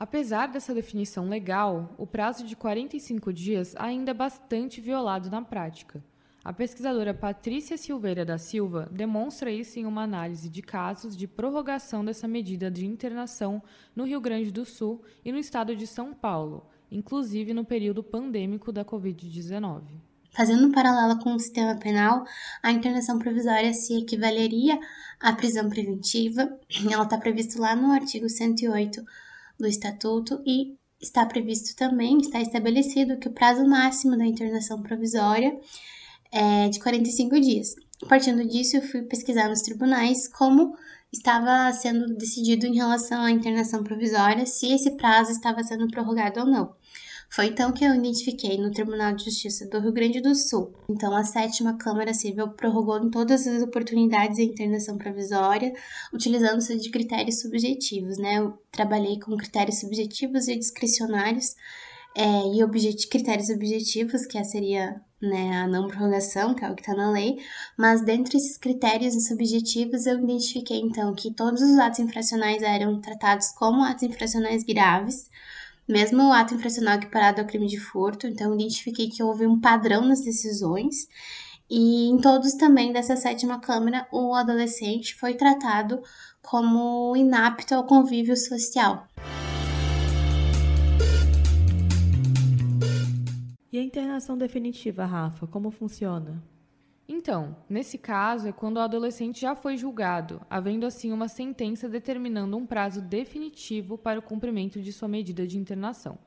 Apesar 0.00 0.46
dessa 0.46 0.72
definição 0.72 1.28
legal, 1.28 1.94
o 1.98 2.06
prazo 2.06 2.46
de 2.46 2.56
45 2.56 3.30
dias 3.34 3.74
ainda 3.76 4.12
é 4.12 4.14
bastante 4.14 4.80
violado 4.80 5.30
na 5.30 5.42
prática. 5.42 6.02
A 6.42 6.54
pesquisadora 6.54 7.12
Patrícia 7.12 7.76
Silveira 7.76 8.24
da 8.24 8.38
Silva 8.38 8.88
demonstra 8.90 9.50
isso 9.50 9.78
em 9.78 9.84
uma 9.84 10.04
análise 10.04 10.48
de 10.48 10.62
casos 10.62 11.14
de 11.14 11.28
prorrogação 11.28 12.02
dessa 12.02 12.26
medida 12.26 12.70
de 12.70 12.86
internação 12.86 13.62
no 13.94 14.04
Rio 14.04 14.22
Grande 14.22 14.50
do 14.50 14.64
Sul 14.64 15.02
e 15.22 15.30
no 15.30 15.38
estado 15.38 15.76
de 15.76 15.86
São 15.86 16.14
Paulo, 16.14 16.66
inclusive 16.92 17.52
no 17.52 17.64
período 17.64 18.02
pandêmico 18.02 18.70
da 18.70 18.84
Covid-19. 18.84 19.82
Fazendo 20.34 20.66
um 20.66 20.72
paralelo 20.72 21.18
com 21.18 21.34
o 21.34 21.38
sistema 21.38 21.74
penal, 21.76 22.24
a 22.62 22.72
internação 22.72 23.18
provisória 23.18 23.72
se 23.74 23.98
equivaleria 23.98 24.78
à 25.20 25.32
prisão 25.32 25.68
preventiva. 25.68 26.58
Ela 26.90 27.04
está 27.04 27.18
prevista 27.18 27.60
lá 27.60 27.76
no 27.76 27.92
artigo 27.92 28.28
108 28.28 29.02
do 29.58 29.66
Estatuto 29.66 30.42
e 30.46 30.74
está 31.00 31.26
previsto 31.26 31.76
também, 31.76 32.18
está 32.18 32.40
estabelecido 32.40 33.18
que 33.18 33.28
o 33.28 33.32
prazo 33.32 33.66
máximo 33.66 34.16
da 34.16 34.24
internação 34.24 34.80
provisória 34.80 35.58
é, 36.30 36.68
de 36.68 36.80
45 36.80 37.40
dias. 37.40 37.74
Partindo 38.08 38.46
disso, 38.46 38.76
eu 38.76 38.82
fui 38.82 39.02
pesquisar 39.02 39.48
nos 39.48 39.60
tribunais 39.60 40.28
como 40.28 40.74
estava 41.12 41.72
sendo 41.72 42.14
decidido 42.14 42.66
em 42.66 42.74
relação 42.74 43.22
à 43.22 43.30
internação 43.30 43.84
provisória, 43.84 44.46
se 44.46 44.72
esse 44.72 44.92
prazo 44.96 45.30
estava 45.30 45.62
sendo 45.62 45.88
prorrogado 45.88 46.40
ou 46.40 46.46
não. 46.46 46.74
Foi 47.32 47.46
então 47.46 47.72
que 47.72 47.82
eu 47.82 47.94
identifiquei 47.94 48.58
no 48.58 48.70
Tribunal 48.70 49.14
de 49.14 49.24
Justiça 49.24 49.66
do 49.66 49.80
Rio 49.80 49.92
Grande 49.92 50.20
do 50.20 50.34
Sul. 50.34 50.74
Então, 50.86 51.16
a 51.16 51.24
sétima 51.24 51.78
Câmara 51.78 52.12
Civil 52.12 52.50
prorrogou 52.50 53.02
em 53.02 53.10
todas 53.10 53.46
as 53.46 53.62
oportunidades 53.62 54.38
a 54.38 54.42
internação 54.42 54.98
provisória, 54.98 55.72
utilizando-se 56.12 56.76
de 56.76 56.90
critérios 56.90 57.40
subjetivos, 57.40 58.18
né? 58.18 58.38
Eu 58.38 58.58
trabalhei 58.70 59.18
com 59.18 59.34
critérios 59.34 59.80
subjetivos 59.80 60.46
e 60.46 60.56
discricionários 60.56 61.56
é, 62.14 62.54
e 62.54 62.62
objet 62.62 63.08
critérios 63.08 63.48
objetivos, 63.48 64.26
que 64.26 64.44
seria 64.44 65.00
né, 65.22 65.62
a 65.62 65.68
não 65.68 65.86
prorrogação, 65.86 66.54
que 66.54 66.64
é 66.64 66.70
o 66.70 66.74
que 66.74 66.82
está 66.82 66.94
na 66.94 67.10
lei, 67.10 67.38
mas 67.78 68.04
dentre 68.04 68.36
esses 68.36 68.58
critérios 68.58 69.14
subjetivos 69.26 70.04
eu 70.04 70.18
identifiquei 70.18 70.80
então 70.80 71.14
que 71.14 71.32
todos 71.32 71.62
os 71.62 71.78
atos 71.78 72.00
infracionais 72.00 72.62
eram 72.62 73.00
tratados 73.00 73.52
como 73.52 73.84
atos 73.84 74.02
infracionais 74.02 74.64
graves, 74.64 75.30
mesmo 75.88 76.22
o 76.24 76.32
ato 76.32 76.54
infracional 76.54 76.96
equiparado 76.96 77.40
ao 77.40 77.46
crime 77.46 77.66
de 77.66 77.78
furto, 77.78 78.26
então 78.26 78.54
identifiquei 78.54 79.08
que 79.08 79.22
houve 79.22 79.46
um 79.46 79.60
padrão 79.60 80.04
nas 80.04 80.20
decisões. 80.22 81.08
E 81.70 82.08
em 82.08 82.20
todos 82.20 82.54
também 82.54 82.92
dessa 82.92 83.16
sétima 83.16 83.58
Câmara, 83.58 84.06
o 84.12 84.34
adolescente 84.34 85.14
foi 85.14 85.34
tratado 85.34 86.02
como 86.42 87.16
inapto 87.16 87.74
ao 87.74 87.86
convívio 87.86 88.36
social. 88.36 89.06
E 93.72 93.78
a 93.78 93.82
internação 93.82 94.36
definitiva, 94.36 95.06
Rafa, 95.06 95.46
como 95.46 95.70
funciona? 95.70 96.44
Então, 97.08 97.56
nesse 97.70 97.96
caso 97.96 98.46
é 98.46 98.52
quando 98.52 98.76
o 98.76 98.80
adolescente 98.80 99.40
já 99.40 99.54
foi 99.54 99.78
julgado, 99.78 100.42
havendo 100.50 100.84
assim 100.84 101.10
uma 101.10 101.26
sentença 101.26 101.88
determinando 101.88 102.54
um 102.54 102.66
prazo 102.66 103.00
definitivo 103.00 103.96
para 103.96 104.18
o 104.18 104.22
cumprimento 104.22 104.82
de 104.82 104.92
sua 104.92 105.08
medida 105.08 105.46
de 105.46 105.56
internação. 105.56 106.18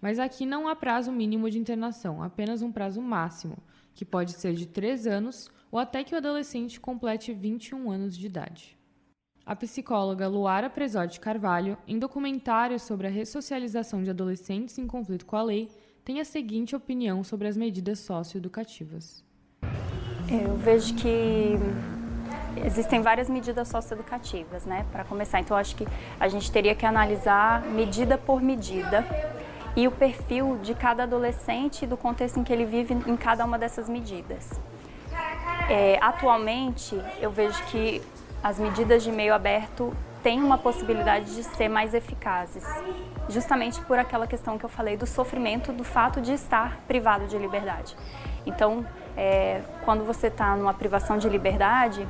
Mas 0.00 0.18
aqui 0.18 0.44
não 0.44 0.66
há 0.66 0.74
prazo 0.74 1.12
mínimo 1.12 1.48
de 1.48 1.60
internação, 1.60 2.24
apenas 2.24 2.60
um 2.60 2.72
prazo 2.72 3.00
máximo, 3.00 3.58
que 3.94 4.04
pode 4.04 4.32
ser 4.32 4.54
de 4.54 4.66
3 4.66 5.06
anos 5.06 5.48
ou 5.70 5.78
até 5.78 6.02
que 6.02 6.12
o 6.14 6.18
adolescente 6.18 6.80
complete 6.80 7.32
21 7.32 7.88
anos 7.88 8.18
de 8.18 8.26
idade. 8.26 8.76
A 9.46 9.54
psicóloga 9.54 10.26
Luara 10.26 10.68
Presotti 10.68 11.20
Carvalho, 11.20 11.78
em 11.86 12.00
documentário 12.00 12.80
sobre 12.80 13.06
a 13.06 13.10
ressocialização 13.10 14.02
de 14.02 14.10
adolescentes 14.10 14.76
em 14.76 14.88
conflito 14.88 15.24
com 15.24 15.36
a 15.36 15.42
lei, 15.42 15.68
tem 16.04 16.20
a 16.20 16.24
seguinte 16.24 16.74
opinião 16.74 17.22
sobre 17.22 17.48
as 17.48 17.56
medidas 17.56 18.00
socioeducativas. 18.00 19.24
Eu 20.28 20.56
vejo 20.56 20.94
que 20.94 21.56
existem 22.64 23.02
várias 23.02 23.28
medidas 23.28 23.68
socioeducativas, 23.68 24.64
né, 24.64 24.86
para 24.92 25.04
começar. 25.04 25.40
Então, 25.40 25.56
acho 25.56 25.74
que 25.76 25.86
a 26.18 26.28
gente 26.28 26.50
teria 26.50 26.74
que 26.74 26.86
analisar 26.86 27.62
medida 27.66 28.16
por 28.16 28.40
medida 28.40 29.04
e 29.76 29.86
o 29.86 29.90
perfil 29.90 30.58
de 30.62 30.74
cada 30.74 31.04
adolescente 31.04 31.84
e 31.84 31.86
do 31.86 31.96
contexto 31.96 32.38
em 32.38 32.44
que 32.44 32.52
ele 32.52 32.64
vive 32.64 32.94
em 32.94 33.16
cada 33.16 33.44
uma 33.44 33.58
dessas 33.58 33.88
medidas. 33.88 34.50
É, 35.68 35.98
atualmente, 36.00 37.00
eu 37.20 37.30
vejo 37.30 37.62
que 37.66 38.02
as 38.42 38.58
medidas 38.58 39.02
de 39.02 39.12
meio 39.12 39.34
aberto 39.34 39.94
têm 40.22 40.42
uma 40.42 40.58
possibilidade 40.58 41.34
de 41.34 41.42
ser 41.42 41.68
mais 41.68 41.94
eficazes 41.94 42.64
justamente 43.30 43.80
por 43.82 43.98
aquela 43.98 44.26
questão 44.26 44.58
que 44.58 44.64
eu 44.64 44.68
falei 44.68 44.96
do 44.96 45.06
sofrimento, 45.06 45.72
do 45.72 45.84
fato 45.84 46.20
de 46.20 46.32
estar 46.32 46.78
privado 46.86 47.26
de 47.26 47.38
liberdade. 47.38 47.96
Então, 48.44 48.84
é, 49.16 49.62
quando 49.84 50.04
você 50.04 50.26
está 50.26 50.56
numa 50.56 50.74
privação 50.74 51.16
de 51.16 51.28
liberdade, 51.28 52.06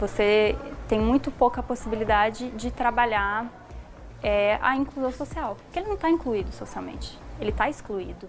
você 0.00 0.56
tem 0.88 0.98
muito 0.98 1.30
pouca 1.30 1.62
possibilidade 1.62 2.50
de 2.50 2.70
trabalhar 2.70 3.46
é, 4.22 4.58
a 4.62 4.76
inclusão 4.76 5.12
social, 5.12 5.56
porque 5.64 5.78
ele 5.78 5.86
não 5.86 5.94
está 5.94 6.10
incluído 6.10 6.50
socialmente, 6.52 7.18
ele 7.40 7.50
está 7.50 7.68
excluído. 7.68 8.28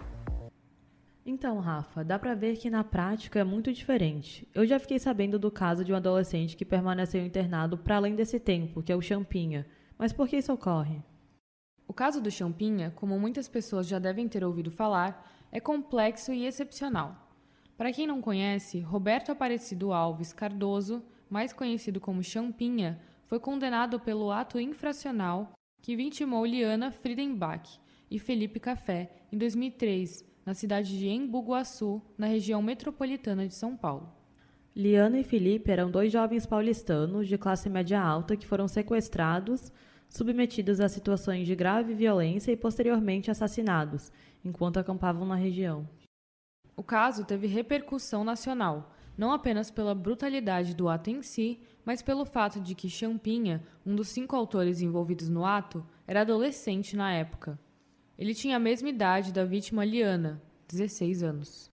Então, 1.28 1.60
Rafa, 1.60 2.04
dá 2.04 2.20
para 2.20 2.36
ver 2.36 2.56
que 2.56 2.70
na 2.70 2.84
prática 2.84 3.40
é 3.40 3.44
muito 3.44 3.74
diferente. 3.74 4.48
Eu 4.54 4.64
já 4.64 4.78
fiquei 4.78 5.00
sabendo 5.00 5.40
do 5.40 5.50
caso 5.50 5.84
de 5.84 5.92
um 5.92 5.96
adolescente 5.96 6.56
que 6.56 6.64
permaneceu 6.64 7.26
internado 7.26 7.80
para 7.80 7.96
além 7.96 8.14
desse 8.14 8.40
tempo, 8.40 8.84
que 8.84 8.92
é 8.92 8.96
o 8.96 9.02
Champinha. 9.02 9.66
Mas 9.98 10.14
por 10.14 10.28
que 10.28 10.38
isso 10.38 10.54
ocorre? 10.54 11.02
O 11.88 11.94
caso 11.94 12.22
do 12.22 12.30
Champinha, 12.30 12.94
como 12.96 13.20
muitas 13.20 13.48
pessoas 13.48 13.88
já 13.88 13.98
devem 13.98 14.28
ter 14.28 14.44
ouvido 14.44 14.70
falar, 14.70 15.28
é 15.52 15.60
complexo 15.60 16.32
e 16.32 16.46
excepcional. 16.46 17.28
Para 17.76 17.92
quem 17.92 18.06
não 18.06 18.22
conhece, 18.22 18.80
Roberto 18.82 19.32
Aparecido 19.32 19.92
Alves 19.92 20.32
Cardoso, 20.32 21.04
mais 21.28 21.52
conhecido 21.52 22.00
como 22.00 22.24
Champinha, 22.24 23.02
foi 23.24 23.40
condenado 23.40 24.00
pelo 24.00 24.32
ato 24.32 24.60
infracional 24.60 25.54
que 25.82 25.96
vitimou 25.96 26.46
Liana 26.46 26.92
Friedenbach 26.92 27.80
e 28.12 28.20
Felipe 28.20 28.60
Café 28.60 29.12
em 29.32 29.38
2003, 29.38 30.35
na 30.46 30.54
cidade 30.54 30.98
de 30.98 31.08
Embu-Guaçu, 31.08 32.02
na 32.18 32.28
região 32.28 32.62
metropolitana 32.62 33.48
de 33.48 33.56
São 33.56 33.76
Paulo. 33.76 34.14
Liana 34.76 35.20
e 35.20 35.24
Felipe 35.24 35.72
eram 35.72 35.90
dois 35.90 36.12
jovens 36.12 36.46
paulistanos 36.46 37.28
de 37.28 37.38
classe 37.38 37.70
média 37.70 38.02
alta 38.02 38.36
que 38.36 38.46
foram 38.46 38.68
sequestrados 38.68 39.72
submetidos 40.10 40.80
a 40.80 40.88
situações 40.88 41.48
de 41.48 41.56
grave 41.56 41.94
violência 41.94 42.52
e 42.52 42.58
posteriormente 42.58 43.32
assassinados, 43.32 44.12
enquanto 44.44 44.78
acampavam 44.78 45.26
na 45.26 45.36
região. 45.36 45.88
O 46.76 46.84
caso 46.84 47.26
teve 47.26 47.48
repercussão 47.48 48.24
nacional, 48.24 48.94
não 49.18 49.32
apenas 49.32 49.72
pela 49.72 49.96
brutalidade 49.96 50.76
do 50.76 50.90
ato 50.90 51.10
em 51.10 51.22
si, 51.22 51.60
mas 51.84 52.02
pelo 52.02 52.26
fato 52.26 52.60
de 52.60 52.76
que 52.76 52.90
Champinha, 52.90 53.64
um 53.86 53.96
dos 53.96 54.10
cinco 54.10 54.36
autores 54.36 54.82
envolvidos 54.82 55.30
no 55.30 55.46
ato, 55.46 55.86
era 56.06 56.22
adolescente 56.22 56.96
na 56.96 57.14
época. 57.14 57.58
Ele 58.18 58.34
tinha 58.34 58.56
a 58.56 58.60
mesma 58.60 58.90
idade 58.90 59.34
da 59.34 59.44
vítima 59.44 59.84
Liana, 59.84 60.42
16 60.70 61.22
anos. 61.22 61.70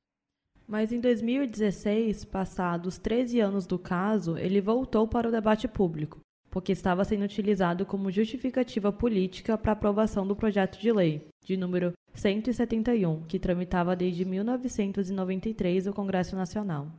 Mas 0.67 0.93
em 0.93 1.01
2016, 1.01 2.25
passados 2.25 2.99
13 2.99 3.41
anos 3.41 3.67
do 3.67 3.79
caso, 3.79 4.37
ele 4.37 4.61
voltou 4.61 5.07
para 5.07 5.29
o 5.29 5.33
debate 5.33 5.69
público, 5.69 6.21
porque 6.51 6.73
estava 6.73 7.05
sendo 7.05 7.25
utilizado 7.25 7.87
como 7.87 8.11
justificativa 8.11 8.93
política 8.93 9.57
para 9.57 9.73
aprovação 9.73 10.27
do 10.27 10.35
projeto 10.35 10.81
de 10.81 10.91
lei, 10.93 11.29
de 11.45 11.57
número 11.57 11.93
171, 12.15 13.23
que 13.23 13.39
tramitava 13.39 13.95
desde 13.95 14.25
1993 14.25 15.87
o 15.87 15.93
Congresso 15.93 16.35
Nacional. 16.35 16.91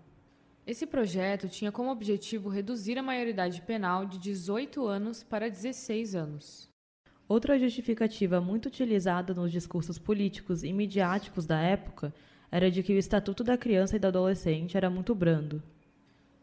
Esse 0.66 0.88
projeto 0.88 1.50
tinha 1.50 1.72
como 1.72 1.92
objetivo 1.92 2.48
reduzir 2.48 2.98
a 2.98 3.04
maioridade 3.04 3.62
penal 3.64 4.06
de 4.06 4.18
18 4.18 4.86
anos 4.88 5.22
para 5.22 5.50
16 5.50 6.16
anos. 6.16 6.73
Outra 7.34 7.58
justificativa 7.58 8.40
muito 8.40 8.68
utilizada 8.68 9.34
nos 9.34 9.52
discursos 9.52 9.98
políticos 9.98 10.64
e 10.64 10.72
midiáticos 10.72 11.48
da 11.48 11.60
época 11.60 12.14
era 12.52 12.70
de 12.70 12.84
que 12.84 12.94
o 12.94 12.98
Estatuto 13.00 13.44
da 13.44 13.58
Criança 13.58 13.96
e 13.96 14.00
do 14.00 14.06
Adolescente 14.06 14.78
era 14.78 14.88
muito 14.88 15.16
brando, 15.16 15.60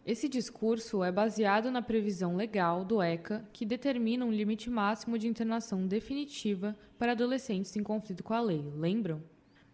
esse 0.05 0.29
discurso 0.29 1.05
é 1.05 1.13
baseado 1.13 1.71
na 1.71 1.81
previsão 1.81 2.35
legal 2.35 2.85
do 2.85 3.01
ECA, 3.01 3.49
que 3.53 3.65
determina 3.65 4.25
um 4.25 4.33
limite 4.33 4.69
máximo 4.69 5.17
de 5.17 5.29
internação 5.29 5.87
definitiva 5.87 6.77
para 6.99 7.13
adolescentes 7.13 7.77
em 7.77 7.85
conflito 7.85 8.25
com 8.25 8.35
a 8.35 8.41
lei, 8.41 8.65
lembram? 8.77 9.23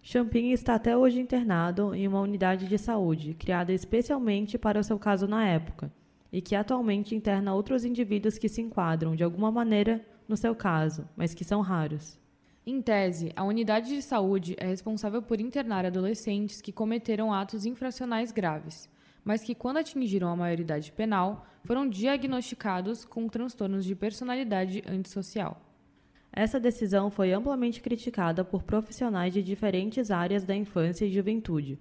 Champin 0.02 0.50
está 0.50 0.74
até 0.74 0.94
hoje 0.94 1.18
internado 1.18 1.94
em 1.94 2.06
uma 2.06 2.20
unidade 2.20 2.68
de 2.68 2.76
saúde, 2.76 3.32
criada 3.32 3.72
especialmente 3.72 4.58
para 4.58 4.80
o 4.80 4.84
seu 4.84 4.98
caso 4.98 5.26
na 5.26 5.48
época, 5.48 5.90
e 6.30 6.42
que 6.42 6.54
atualmente 6.54 7.14
interna 7.14 7.54
outros 7.54 7.86
indivíduos 7.86 8.36
que 8.36 8.50
se 8.50 8.60
enquadram, 8.60 9.16
de 9.16 9.24
alguma 9.24 9.50
maneira, 9.50 10.04
no 10.28 10.36
seu 10.36 10.54
caso, 10.54 11.08
mas 11.16 11.34
que 11.34 11.44
são 11.44 11.60
raros. 11.60 12.18
Em 12.66 12.82
tese, 12.82 13.32
a 13.36 13.44
unidade 13.44 13.88
de 13.88 14.02
saúde 14.02 14.56
é 14.58 14.66
responsável 14.66 15.22
por 15.22 15.40
internar 15.40 15.86
adolescentes 15.86 16.60
que 16.60 16.72
cometeram 16.72 17.32
atos 17.32 17.64
infracionais 17.64 18.32
graves 18.32 18.88
mas 19.26 19.42
que, 19.42 19.56
quando 19.56 19.78
atingiram 19.78 20.28
a 20.28 20.36
maioridade 20.36 20.92
penal, 20.92 21.44
foram 21.64 21.88
diagnosticados 21.88 23.04
com 23.04 23.26
transtornos 23.26 23.84
de 23.84 23.92
personalidade 23.92 24.84
antissocial. 24.86 25.60
Essa 26.32 26.60
decisão 26.60 27.10
foi 27.10 27.32
amplamente 27.32 27.80
criticada 27.80 28.44
por 28.44 28.62
profissionais 28.62 29.34
de 29.34 29.42
diferentes 29.42 30.12
áreas 30.12 30.44
da 30.44 30.54
infância 30.54 31.04
e 31.04 31.10
juventude. 31.10 31.76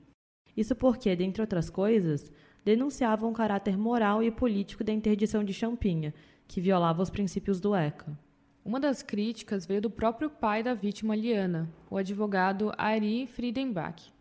Isso 0.57 0.75
porque, 0.75 1.15
dentre 1.15 1.39
outras 1.39 1.69
coisas, 1.69 2.31
denunciavam 2.63 3.29
o 3.29 3.33
caráter 3.33 3.77
moral 3.77 4.23
e 4.23 4.31
político 4.31 4.83
da 4.83 4.91
interdição 4.91 5.43
de 5.43 5.53
Champinha, 5.53 6.15
que 6.47 6.59
violava 6.59 7.03
os 7.03 7.11
princípios 7.11 7.59
do 7.59 7.75
ECA. 7.75 8.17
Uma 8.65 8.79
das 8.79 9.03
críticas 9.03 9.63
veio 9.63 9.79
do 9.79 9.91
próprio 9.91 10.27
pai 10.27 10.63
da 10.63 10.73
vítima 10.73 11.15
Liana, 11.15 11.71
o 11.87 11.97
advogado 11.97 12.73
Ari 12.75 13.27
Friedenbach. 13.27 14.11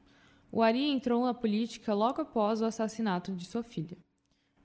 O 0.52 0.60
Ari 0.60 0.90
entrou 0.90 1.24
na 1.24 1.32
política 1.32 1.94
logo 1.94 2.20
após 2.20 2.60
o 2.60 2.66
assassinato 2.66 3.32
de 3.32 3.46
sua 3.46 3.62
filha. 3.62 3.96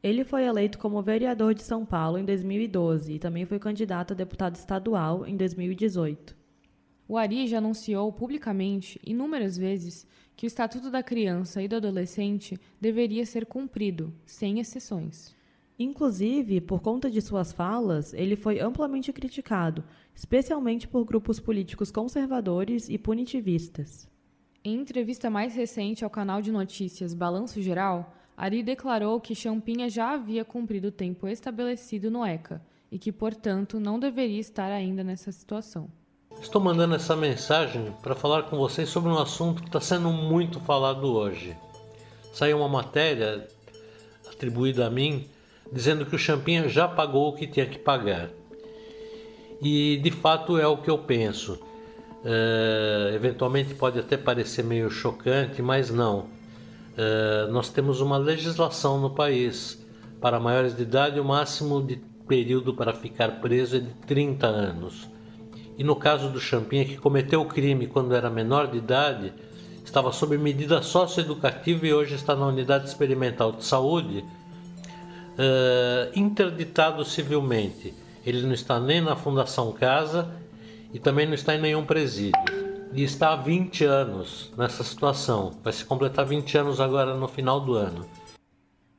Ele 0.03 0.25
foi 0.25 0.43
eleito 0.43 0.77
como 0.77 1.01
vereador 1.01 1.53
de 1.53 1.63
São 1.63 1.85
Paulo 1.85 2.17
em 2.17 2.25
2012 2.25 3.13
e 3.13 3.19
também 3.19 3.45
foi 3.45 3.57
candidato 3.57 4.11
a 4.11 4.17
deputado 4.17 4.57
estadual 4.57 5.25
em 5.25 5.37
2018. 5.37 6.35
O 7.07 7.17
Ari 7.17 7.47
já 7.47 7.59
anunciou 7.59 8.11
publicamente 8.11 8.99
inúmeras 9.01 9.55
vezes 9.55 10.05
que 10.35 10.45
o 10.45 10.47
Estatuto 10.47 10.91
da 10.91 11.01
Criança 11.01 11.63
e 11.63 11.69
do 11.69 11.77
Adolescente 11.77 12.59
deveria 12.81 13.25
ser 13.25 13.45
cumprido, 13.45 14.13
sem 14.25 14.59
exceções. 14.59 15.38
Inclusive, 15.79 16.59
por 16.59 16.81
conta 16.81 17.09
de 17.09 17.21
suas 17.21 17.53
falas, 17.53 18.13
ele 18.13 18.35
foi 18.35 18.59
amplamente 18.59 19.13
criticado, 19.13 19.81
especialmente 20.13 20.85
por 20.85 21.05
grupos 21.05 21.39
políticos 21.39 21.89
conservadores 21.89 22.89
e 22.89 22.97
punitivistas. 22.97 24.05
Em 24.61 24.75
entrevista 24.75 25.29
mais 25.29 25.55
recente 25.55 26.03
ao 26.03 26.09
canal 26.09 26.41
de 26.41 26.51
notícias 26.51 27.13
Balanço 27.13 27.61
Geral, 27.61 28.13
Ari 28.35 28.61
declarou 28.61 29.21
que 29.21 29.33
Champinha 29.33 29.89
já 29.89 30.11
havia 30.11 30.43
cumprido 30.43 30.89
o 30.89 30.91
tempo 30.91 31.25
estabelecido 31.29 32.11
no 32.11 32.25
ECA 32.25 32.61
e 32.91 32.99
que, 32.99 33.09
portanto, 33.09 33.79
não 33.79 33.97
deveria 33.97 34.41
estar 34.41 34.69
ainda 34.73 35.01
nessa 35.01 35.31
situação. 35.31 35.89
Estou 36.41 36.61
mandando 36.61 36.95
essa 36.95 37.15
mensagem 37.15 37.93
para 38.01 38.15
falar 38.15 38.43
com 38.43 38.57
vocês 38.57 38.89
sobre 38.89 39.09
um 39.09 39.17
assunto 39.17 39.61
que 39.61 39.69
está 39.69 39.79
sendo 39.79 40.09
muito 40.11 40.59
falado 40.59 41.05
hoje. 41.05 41.55
Saiu 42.33 42.57
uma 42.57 42.67
matéria 42.67 43.47
atribuída 44.29 44.85
a 44.85 44.89
mim 44.89 45.25
dizendo 45.71 46.05
que 46.05 46.15
o 46.15 46.19
Champinha 46.19 46.67
já 46.67 46.87
pagou 46.87 47.29
o 47.29 47.33
que 47.33 47.47
tinha 47.47 47.65
que 47.65 47.77
pagar. 47.77 48.29
E 49.61 49.97
de 49.97 50.11
fato 50.11 50.57
é 50.57 50.67
o 50.67 50.77
que 50.77 50.89
eu 50.89 50.97
penso. 50.97 51.59
É, 52.23 53.11
eventualmente 53.13 53.73
pode 53.73 53.99
até 53.99 54.17
parecer 54.17 54.63
meio 54.63 54.89
chocante, 54.89 55.61
mas 55.61 55.89
não. 55.89 56.27
É, 56.97 57.47
nós 57.51 57.69
temos 57.69 58.01
uma 58.01 58.17
legislação 58.17 58.99
no 58.99 59.09
país. 59.09 59.85
Para 60.19 60.39
maiores 60.39 60.75
de 60.75 60.83
idade, 60.83 61.19
o 61.19 61.23
máximo 61.23 61.81
de 61.81 61.95
período 62.27 62.73
para 62.73 62.93
ficar 62.93 63.39
preso 63.39 63.77
é 63.77 63.79
de 63.79 63.93
30 64.05 64.47
anos. 64.47 65.09
E 65.77 65.83
no 65.83 65.95
caso 65.95 66.29
do 66.29 66.41
Champinha, 66.41 66.83
que 66.83 66.97
cometeu 66.97 67.41
o 67.41 67.45
crime 67.45 67.87
quando 67.87 68.13
era 68.13 68.29
menor 68.29 68.67
de 68.67 68.77
idade, 68.77 69.33
estava 69.83 70.11
sob 70.11 70.37
medida 70.37 70.81
socioeducativa 70.81 71.87
e 71.87 71.93
hoje 71.93 72.15
está 72.15 72.35
na 72.35 72.47
unidade 72.47 72.87
experimental 72.87 73.53
de 73.53 73.63
saúde, 73.63 74.25
uh, 75.39 76.11
interditado 76.19 77.05
civilmente. 77.05 77.93
Ele 78.25 78.41
não 78.43 78.53
está 78.53 78.79
nem 78.79 79.01
na 79.01 79.15
Fundação 79.15 79.71
Casa 79.71 80.29
e 80.93 80.99
também 80.99 81.25
não 81.25 81.33
está 81.33 81.55
em 81.55 81.61
nenhum 81.61 81.85
presídio. 81.85 82.39
E 82.91 83.03
está 83.03 83.33
há 83.33 83.35
20 83.35 83.85
anos 83.85 84.51
nessa 84.57 84.83
situação. 84.83 85.53
Vai 85.63 85.71
se 85.71 85.85
completar 85.85 86.25
20 86.25 86.57
anos 86.57 86.81
agora 86.81 87.15
no 87.15 87.27
final 87.27 87.61
do 87.61 87.73
ano. 87.75 88.05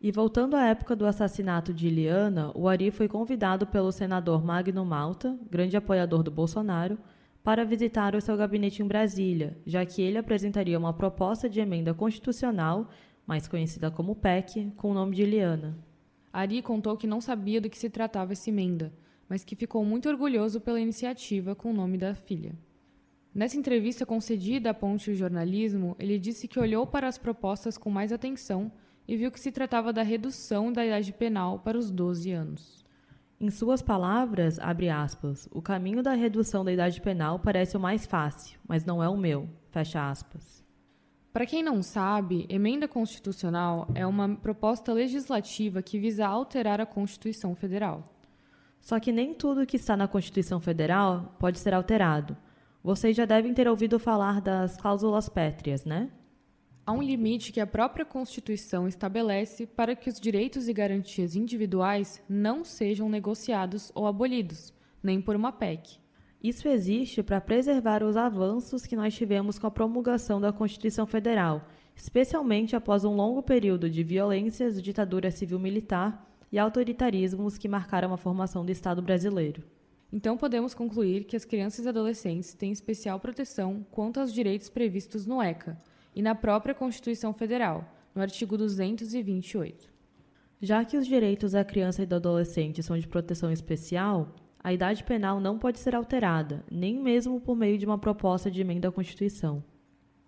E 0.00 0.10
voltando 0.10 0.56
à 0.56 0.64
época 0.66 0.96
do 0.96 1.04
assassinato 1.04 1.74
de 1.74 1.88
Iliana, 1.88 2.50
o 2.54 2.68
Ari 2.68 2.90
foi 2.90 3.06
convidado 3.06 3.66
pelo 3.66 3.92
senador 3.92 4.42
Magno 4.42 4.84
Malta, 4.84 5.36
grande 5.50 5.76
apoiador 5.76 6.22
do 6.22 6.30
Bolsonaro, 6.30 6.96
para 7.42 7.66
visitar 7.66 8.14
o 8.14 8.20
seu 8.20 8.36
gabinete 8.36 8.82
em 8.82 8.86
Brasília, 8.86 9.58
já 9.66 9.84
que 9.84 10.00
ele 10.00 10.16
apresentaria 10.16 10.78
uma 10.78 10.94
proposta 10.94 11.50
de 11.50 11.60
emenda 11.60 11.92
constitucional, 11.92 12.88
mais 13.26 13.46
conhecida 13.46 13.90
como 13.90 14.14
PEC, 14.14 14.72
com 14.76 14.90
o 14.90 14.94
nome 14.94 15.16
de 15.16 15.22
Iliana. 15.22 15.89
Ari 16.32 16.62
contou 16.62 16.96
que 16.96 17.06
não 17.06 17.20
sabia 17.20 17.60
do 17.60 17.68
que 17.68 17.78
se 17.78 17.90
tratava 17.90 18.32
essa 18.32 18.48
emenda, 18.50 18.92
mas 19.28 19.44
que 19.44 19.56
ficou 19.56 19.84
muito 19.84 20.08
orgulhoso 20.08 20.60
pela 20.60 20.80
iniciativa 20.80 21.54
com 21.54 21.70
o 21.70 21.74
nome 21.74 21.98
da 21.98 22.14
filha. 22.14 22.54
Nessa 23.34 23.56
entrevista 23.56 24.04
concedida 24.04 24.70
à 24.70 24.74
Ponte 24.74 25.14
Jornalismo, 25.14 25.94
ele 25.98 26.18
disse 26.18 26.48
que 26.48 26.58
olhou 26.58 26.86
para 26.86 27.06
as 27.06 27.16
propostas 27.16 27.78
com 27.78 27.88
mais 27.88 28.12
atenção 28.12 28.72
e 29.06 29.16
viu 29.16 29.30
que 29.30 29.40
se 29.40 29.52
tratava 29.52 29.92
da 29.92 30.02
redução 30.02 30.72
da 30.72 30.84
idade 30.84 31.12
penal 31.12 31.60
para 31.60 31.78
os 31.78 31.90
12 31.90 32.30
anos. 32.32 32.84
Em 33.40 33.50
suas 33.50 33.80
palavras, 33.80 34.58
abre 34.58 34.90
aspas, 34.90 35.48
o 35.50 35.62
caminho 35.62 36.02
da 36.02 36.12
redução 36.12 36.64
da 36.64 36.72
idade 36.72 37.00
penal 37.00 37.38
parece 37.38 37.76
o 37.76 37.80
mais 37.80 38.04
fácil, 38.04 38.58
mas 38.68 38.84
não 38.84 39.02
é 39.02 39.08
o 39.08 39.16
meu, 39.16 39.48
fecha 39.70 40.10
aspas. 40.10 40.62
Para 41.32 41.46
quem 41.46 41.62
não 41.62 41.80
sabe, 41.80 42.44
emenda 42.48 42.88
constitucional 42.88 43.88
é 43.94 44.04
uma 44.04 44.28
proposta 44.36 44.92
legislativa 44.92 45.80
que 45.80 45.98
visa 45.98 46.26
alterar 46.26 46.80
a 46.80 46.86
Constituição 46.86 47.54
Federal. 47.54 48.02
Só 48.80 48.98
que 48.98 49.12
nem 49.12 49.32
tudo 49.32 49.66
que 49.66 49.76
está 49.76 49.96
na 49.96 50.08
Constituição 50.08 50.60
Federal 50.60 51.36
pode 51.38 51.60
ser 51.60 51.72
alterado. 51.72 52.36
Vocês 52.82 53.16
já 53.16 53.26
devem 53.26 53.54
ter 53.54 53.68
ouvido 53.68 54.00
falar 54.00 54.40
das 54.40 54.76
cláusulas 54.76 55.28
pétreas, 55.28 55.84
né? 55.84 56.10
Há 56.84 56.92
um 56.92 57.02
limite 57.02 57.52
que 57.52 57.60
a 57.60 57.66
própria 57.66 58.04
Constituição 58.04 58.88
estabelece 58.88 59.66
para 59.66 59.94
que 59.94 60.10
os 60.10 60.18
direitos 60.18 60.66
e 60.66 60.72
garantias 60.72 61.36
individuais 61.36 62.20
não 62.28 62.64
sejam 62.64 63.08
negociados 63.08 63.92
ou 63.94 64.08
abolidos, 64.08 64.72
nem 65.00 65.20
por 65.20 65.36
uma 65.36 65.52
PEC. 65.52 66.00
Isso 66.42 66.66
existe 66.68 67.22
para 67.22 67.40
preservar 67.40 68.02
os 68.02 68.16
avanços 68.16 68.86
que 68.86 68.96
nós 68.96 69.14
tivemos 69.14 69.58
com 69.58 69.66
a 69.66 69.70
promulgação 69.70 70.40
da 70.40 70.52
Constituição 70.52 71.06
Federal, 71.06 71.68
especialmente 71.94 72.74
após 72.74 73.04
um 73.04 73.14
longo 73.14 73.42
período 73.42 73.90
de 73.90 74.02
violências, 74.02 74.80
ditadura 74.80 75.30
civil-militar 75.30 76.26
e 76.50 76.58
autoritarismos 76.58 77.58
que 77.58 77.68
marcaram 77.68 78.12
a 78.14 78.16
formação 78.16 78.64
do 78.64 78.72
Estado 78.72 79.02
brasileiro. 79.02 79.62
Então 80.12 80.36
podemos 80.36 80.74
concluir 80.74 81.24
que 81.24 81.36
as 81.36 81.44
crianças 81.44 81.84
e 81.84 81.88
adolescentes 81.88 82.54
têm 82.54 82.72
especial 82.72 83.20
proteção 83.20 83.86
quanto 83.90 84.18
aos 84.18 84.32
direitos 84.32 84.68
previstos 84.68 85.26
no 85.26 85.42
ECA, 85.42 85.78
e 86.14 86.22
na 86.22 86.34
própria 86.34 86.74
Constituição 86.74 87.32
Federal, 87.32 87.84
no 88.14 88.22
artigo 88.22 88.56
228. 88.56 89.88
Já 90.60 90.84
que 90.84 90.96
os 90.96 91.06
direitos 91.06 91.52
da 91.52 91.64
criança 91.64 92.02
e 92.02 92.06
do 92.06 92.16
adolescente 92.16 92.82
são 92.82 92.98
de 92.98 93.06
proteção 93.06 93.50
especial, 93.50 94.34
a 94.62 94.72
idade 94.72 95.02
penal 95.04 95.40
não 95.40 95.58
pode 95.58 95.78
ser 95.78 95.94
alterada, 95.94 96.62
nem 96.70 97.00
mesmo 97.00 97.40
por 97.40 97.56
meio 97.56 97.78
de 97.78 97.86
uma 97.86 97.98
proposta 97.98 98.50
de 98.50 98.60
emenda 98.60 98.88
à 98.88 98.92
Constituição. 98.92 99.64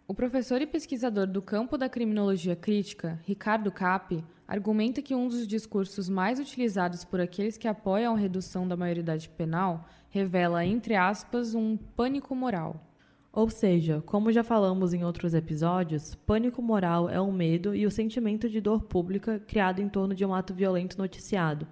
O 0.09 0.15
professor 0.15 0.61
e 0.61 0.67
pesquisador 0.67 1.27
do 1.27 1.41
campo 1.41 1.79
da 1.79 1.89
criminologia 1.89 2.57
crítica, 2.57 3.21
Ricardo 3.25 3.71
Cappi, 3.71 4.25
argumenta 4.49 5.01
que 5.01 5.15
um 5.15 5.29
dos 5.29 5.47
discursos 5.47 6.09
mais 6.09 6.41
utilizados 6.41 7.05
por 7.05 7.21
aqueles 7.21 7.57
que 7.57 7.69
apoiam 7.69 8.15
a 8.15 8.19
redução 8.19 8.67
da 8.67 8.77
maioridade 8.77 9.29
penal 9.29 9.87
revela, 10.11 10.65
entre 10.65 10.95
aspas, 10.95 11.55
um 11.55 11.77
pânico 11.77 12.35
moral. 12.35 12.89
Ou 13.33 13.49
seja, 13.49 14.03
como 14.05 14.33
já 14.33 14.45
falamos 14.45 14.93
em 14.93 15.05
outros 15.05 15.33
episódios, 15.33 16.15
pânico 16.15 16.61
moral 16.61 17.09
é 17.09 17.19
o 17.21 17.33
medo 17.33 17.75
e 17.75 17.87
o 17.87 17.91
sentimento 17.91 18.49
de 18.49 18.61
dor 18.61 18.83
pública 18.83 19.39
criado 19.39 19.81
em 19.81 19.89
torno 19.89 20.15
de 20.15 20.25
um 20.25 20.35
ato 20.35 20.53
violento 20.53 20.99
noticiado, 20.99 21.67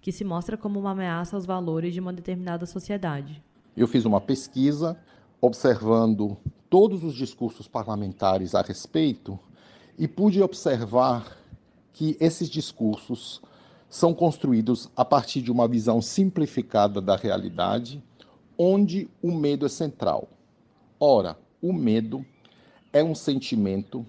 que 0.00 0.12
se 0.12 0.24
mostra 0.24 0.56
como 0.56 0.80
uma 0.80 0.92
ameaça 0.92 1.36
aos 1.36 1.44
valores 1.44 1.92
de 1.92 2.00
uma 2.00 2.12
determinada 2.12 2.66
sociedade. 2.66 3.42
Eu 3.76 3.86
fiz 3.86 4.04
uma 4.04 4.20
pesquisa 4.20 4.98
observando 5.40 6.36
todos 6.68 7.02
os 7.02 7.14
discursos 7.14 7.66
parlamentares 7.66 8.54
a 8.54 8.62
respeito 8.62 9.38
e 9.98 10.06
pude 10.06 10.42
observar 10.42 11.36
que 11.92 12.16
esses 12.20 12.48
discursos 12.48 13.42
são 13.88 14.14
construídos 14.14 14.88
a 14.96 15.04
partir 15.04 15.42
de 15.42 15.50
uma 15.50 15.66
visão 15.66 16.00
simplificada 16.00 17.00
da 17.00 17.16
realidade, 17.16 18.02
onde 18.56 19.08
o 19.20 19.32
medo 19.32 19.66
é 19.66 19.68
central. 19.68 20.28
Ora, 20.98 21.36
o 21.60 21.72
medo 21.72 22.24
é 22.92 23.02
um 23.02 23.14
sentimento 23.14 24.06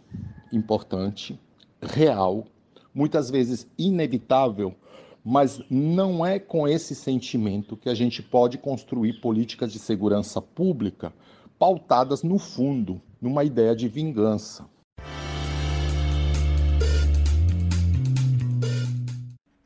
importante, 0.51 1.39
real, 1.82 2.45
muitas 2.93 3.30
vezes 3.30 3.67
inevitável, 3.77 4.75
mas 5.23 5.62
não 5.69 6.25
é 6.25 6.39
com 6.39 6.67
esse 6.67 6.95
sentimento 6.95 7.77
que 7.77 7.89
a 7.89 7.93
gente 7.93 8.23
pode 8.23 8.57
construir 8.57 9.21
políticas 9.21 9.71
de 9.71 9.79
segurança 9.79 10.41
pública 10.41 11.13
pautadas 11.60 12.23
no 12.23 12.39
fundo, 12.39 12.99
numa 13.21 13.43
ideia 13.43 13.75
de 13.75 13.88
vingança. 13.88 14.67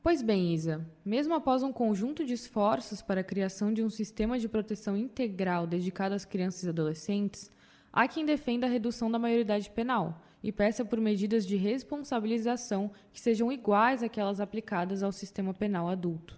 Pois 0.03 0.21
bem, 0.21 0.53
Isa, 0.53 0.85
mesmo 1.03 1.33
após 1.33 1.63
um 1.63 1.71
conjunto 1.71 2.25
de 2.25 2.33
esforços 2.33 3.01
para 3.01 3.21
a 3.21 3.23
criação 3.23 3.73
de 3.73 3.81
um 3.81 3.89
sistema 3.89 4.37
de 4.37 4.47
proteção 4.47 4.95
integral 4.95 5.65
dedicado 5.65 6.13
às 6.13 6.23
crianças 6.23 6.63
e 6.63 6.69
adolescentes, 6.69 7.49
há 7.91 8.07
quem 8.07 8.25
defenda 8.25 8.67
a 8.67 8.69
redução 8.69 9.09
da 9.09 9.17
maioridade 9.17 9.69
penal 9.69 10.21
e 10.45 10.51
peça 10.51 10.85
por 10.85 11.01
medidas 11.01 11.43
de 11.43 11.55
responsabilização 11.55 12.91
que 13.11 13.19
sejam 13.19 13.51
iguais 13.51 14.03
àquelas 14.03 14.39
aplicadas 14.39 15.01
ao 15.01 15.11
sistema 15.11 15.55
penal 15.55 15.89
adulto. 15.89 16.37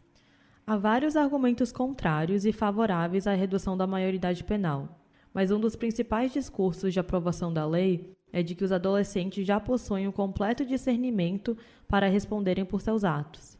Há 0.65 0.77
vários 0.77 1.17
argumentos 1.17 1.73
contrários 1.73 2.45
e 2.45 2.53
favoráveis 2.53 3.27
à 3.27 3.33
redução 3.33 3.75
da 3.75 3.85
maioridade 3.85 4.45
penal, 4.45 4.97
mas 5.33 5.51
um 5.51 5.59
dos 5.59 5.75
principais 5.75 6.31
discursos 6.31 6.93
de 6.93 7.01
aprovação 7.01 7.51
da 7.51 7.65
lei 7.65 8.15
é 8.31 8.41
de 8.41 8.55
que 8.55 8.63
os 8.63 8.71
adolescentes 8.71 9.45
já 9.45 9.59
possuem 9.59 10.07
o 10.07 10.09
um 10.09 10.13
completo 10.13 10.65
discernimento 10.65 11.57
para 11.85 12.07
responderem 12.07 12.63
por 12.63 12.79
seus 12.79 13.03
atos. 13.03 13.57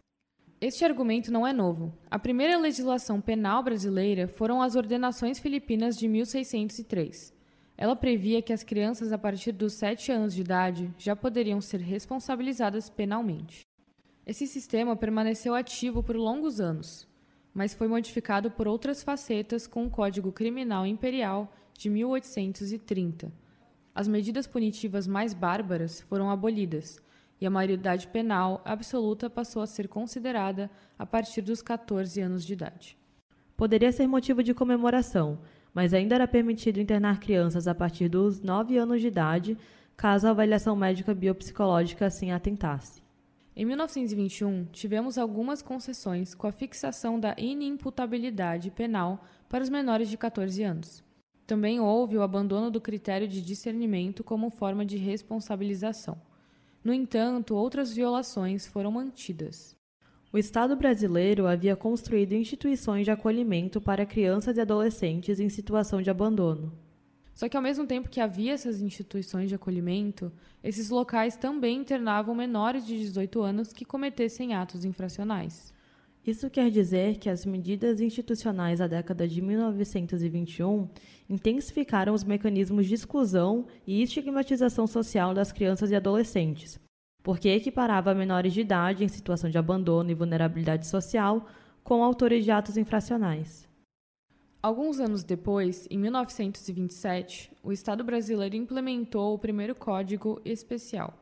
Este 0.62 0.86
argumento 0.86 1.30
não 1.30 1.46
é 1.46 1.52
novo. 1.52 1.94
A 2.10 2.18
primeira 2.18 2.58
legislação 2.58 3.20
penal 3.20 3.62
brasileira 3.62 4.30
foram 4.30 4.62
as 4.62 4.78
Ordenações 4.78 5.40
Filipinas 5.40 5.98
de 5.98 6.08
1603. 6.08 7.37
Ela 7.78 7.96
previa 7.96 8.42
que 8.42 8.52
as 8.52 8.64
crianças 8.64 9.12
a 9.12 9.20
partir 9.20 9.52
dos 9.52 9.74
7 9.74 10.12
anos 10.12 10.34
de 10.34 10.42
idade 10.42 10.92
já 10.98 11.16
poderiam 11.16 11.62
ser 11.62 11.80
responsabilizadas 11.80 12.90
penalmente. 12.90 13.68
Esse 14.26 14.48
sistema 14.48 14.96
permaneceu 14.96 15.54
ativo 15.54 16.02
por 16.02 16.16
longos 16.16 16.60
anos, 16.60 17.08
mas 17.54 17.76
foi 17.76 17.88
modificado 17.88 18.50
por 18.50 18.68
outras 18.68 19.04
facetas 19.04 19.68
com 19.68 19.86
o 19.86 19.90
Código 19.92 20.32
Criminal 20.32 20.88
Imperial 20.88 21.54
de 21.78 21.88
1830. 21.90 23.32
As 23.94 24.08
medidas 24.08 24.48
punitivas 24.48 25.06
mais 25.06 25.36
bárbaras 25.36 26.02
foram 26.02 26.32
abolidas 26.32 27.00
e 27.40 27.46
a 27.46 27.50
maioridade 27.50 28.08
penal 28.08 28.62
absoluta 28.66 29.30
passou 29.30 29.62
a 29.62 29.68
ser 29.68 29.88
considerada 29.88 30.70
a 30.98 31.06
partir 31.06 31.42
dos 31.42 31.62
14 31.62 32.20
anos 32.22 32.44
de 32.44 32.54
idade. 32.54 32.98
Poderia 33.56 33.92
ser 33.92 34.08
motivo 34.08 34.44
de 34.44 34.54
comemoração, 34.54 35.40
mas 35.78 35.94
ainda 35.94 36.16
era 36.16 36.28
permitido 36.28 36.80
internar 36.80 37.20
crianças 37.20 37.68
a 37.68 37.76
partir 37.76 38.10
dos 38.10 38.42
9 38.42 38.80
anos 38.80 39.00
de 39.00 39.10
idade, 39.10 39.56
caso 39.96 40.26
a 40.26 40.32
avaliação 40.32 40.76
médica 40.76 41.14
biopsicológica 41.14 42.08
assim 42.08 42.32
atentasse. 42.32 43.04
Em 43.56 43.64
1921, 43.64 44.66
tivemos 44.72 45.20
algumas 45.20 45.62
concessões 45.62 46.34
com 46.34 46.48
a 46.48 46.52
fixação 46.52 47.20
da 47.20 47.36
inimputabilidade 47.38 48.72
penal 48.72 49.24
para 49.48 49.64
os 49.64 49.70
menores 49.70 50.10
de 50.10 50.18
14 50.18 50.64
anos. 50.64 51.04
Também 51.46 51.80
houve 51.80 52.18
o 52.18 52.24
abandono 52.24 52.72
do 52.72 52.82
critério 52.82 53.28
de 53.28 53.40
discernimento 53.40 54.24
como 54.24 54.50
forma 54.50 54.84
de 54.84 54.98
responsabilização. 54.98 56.20
No 56.84 56.92
entanto, 56.92 57.56
outras 57.56 57.94
violações 57.94 58.66
foram 58.66 58.90
mantidas. 58.90 59.77
O 60.32 60.38
Estado 60.38 60.76
brasileiro 60.76 61.48
havia 61.48 61.74
construído 61.74 62.34
instituições 62.34 63.06
de 63.06 63.12
acolhimento 63.12 63.80
para 63.80 64.06
crianças 64.06 64.58
e 64.58 64.62
adolescentes 64.62 65.40
em 65.40 65.48
situação 65.48 66.02
de 66.02 66.10
abandono. 66.10 66.74
Só 67.34 67.48
que, 67.48 67.56
ao 67.56 67.64
mesmo 67.64 67.88
tempo 67.88 68.10
que 68.10 68.20
havia 68.20 68.52
essas 68.52 68.82
instituições 68.82 69.48
de 69.48 69.56
acolhimento, 69.56 70.30
esses 70.62 70.90
locais 70.90 71.38
também 71.38 71.78
internavam 71.78 72.36
menores 72.36 72.86
de 72.86 72.98
18 72.98 73.42
anos 73.42 73.72
que 73.72 73.86
cometessem 73.86 74.54
atos 74.54 74.84
infracionais. 74.84 75.74
Isso 76.26 76.50
quer 76.50 76.70
dizer 76.70 77.20
que 77.20 77.30
as 77.30 77.46
medidas 77.46 78.02
institucionais 78.02 78.80
da 78.80 78.88
década 78.88 79.26
de 79.26 79.42
1921 79.42 80.90
intensificaram 81.30 82.14
os 82.14 82.26
mecanismos 82.26 82.86
de 82.86 82.96
exclusão 82.96 83.66
e 83.86 84.02
estigmatização 84.02 84.88
social 84.88 85.34
das 85.34 85.54
crianças 85.54 85.90
e 85.90 85.96
adolescentes, 85.96 86.78
porque 87.28 87.50
equiparava 87.50 88.16
menores 88.16 88.54
de 88.54 88.62
idade 88.62 89.04
em 89.04 89.10
situação 89.10 89.50
de 89.50 89.58
abandono 89.58 90.10
e 90.10 90.14
vulnerabilidade 90.14 90.88
social 90.88 91.46
com 91.84 92.02
autores 92.02 92.46
de 92.46 92.52
atos 92.52 92.78
infracionais. 92.78 93.68
Alguns 94.64 94.98
anos 95.02 95.26
depois, 95.26 95.86
em 95.92 95.98
1927, 95.98 97.52
o 97.62 97.74
Estado 97.74 98.02
brasileiro 98.02 98.56
implementou 98.56 99.34
o 99.34 99.38
primeiro 99.38 99.76
Código 99.76 100.40
Especial. 100.46 101.14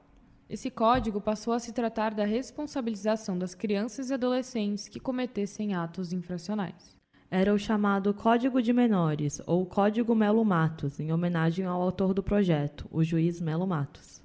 Esse 0.48 0.70
código 0.70 1.20
passou 1.20 1.54
a 1.54 1.60
se 1.60 1.74
tratar 1.74 2.14
da 2.14 2.24
responsabilização 2.24 3.36
das 3.36 3.56
crianças 3.56 4.12
e 4.12 4.14
adolescentes 4.14 4.88
que 4.88 5.00
cometessem 5.00 5.74
atos 5.74 6.14
infracionais. 6.14 6.96
Era 7.32 7.52
o 7.52 7.58
chamado 7.58 8.14
Código 8.14 8.62
de 8.62 8.72
Menores, 8.72 9.42
ou 9.48 9.66
Código 9.66 10.14
Melo 10.14 10.46
Matos, 10.46 11.00
em 11.00 11.12
homenagem 11.12 11.66
ao 11.66 11.82
autor 11.82 12.14
do 12.14 12.22
projeto, 12.22 12.88
o 12.92 13.04
juiz 13.04 13.42
Melo 13.42 13.66
Matos. 13.66 14.24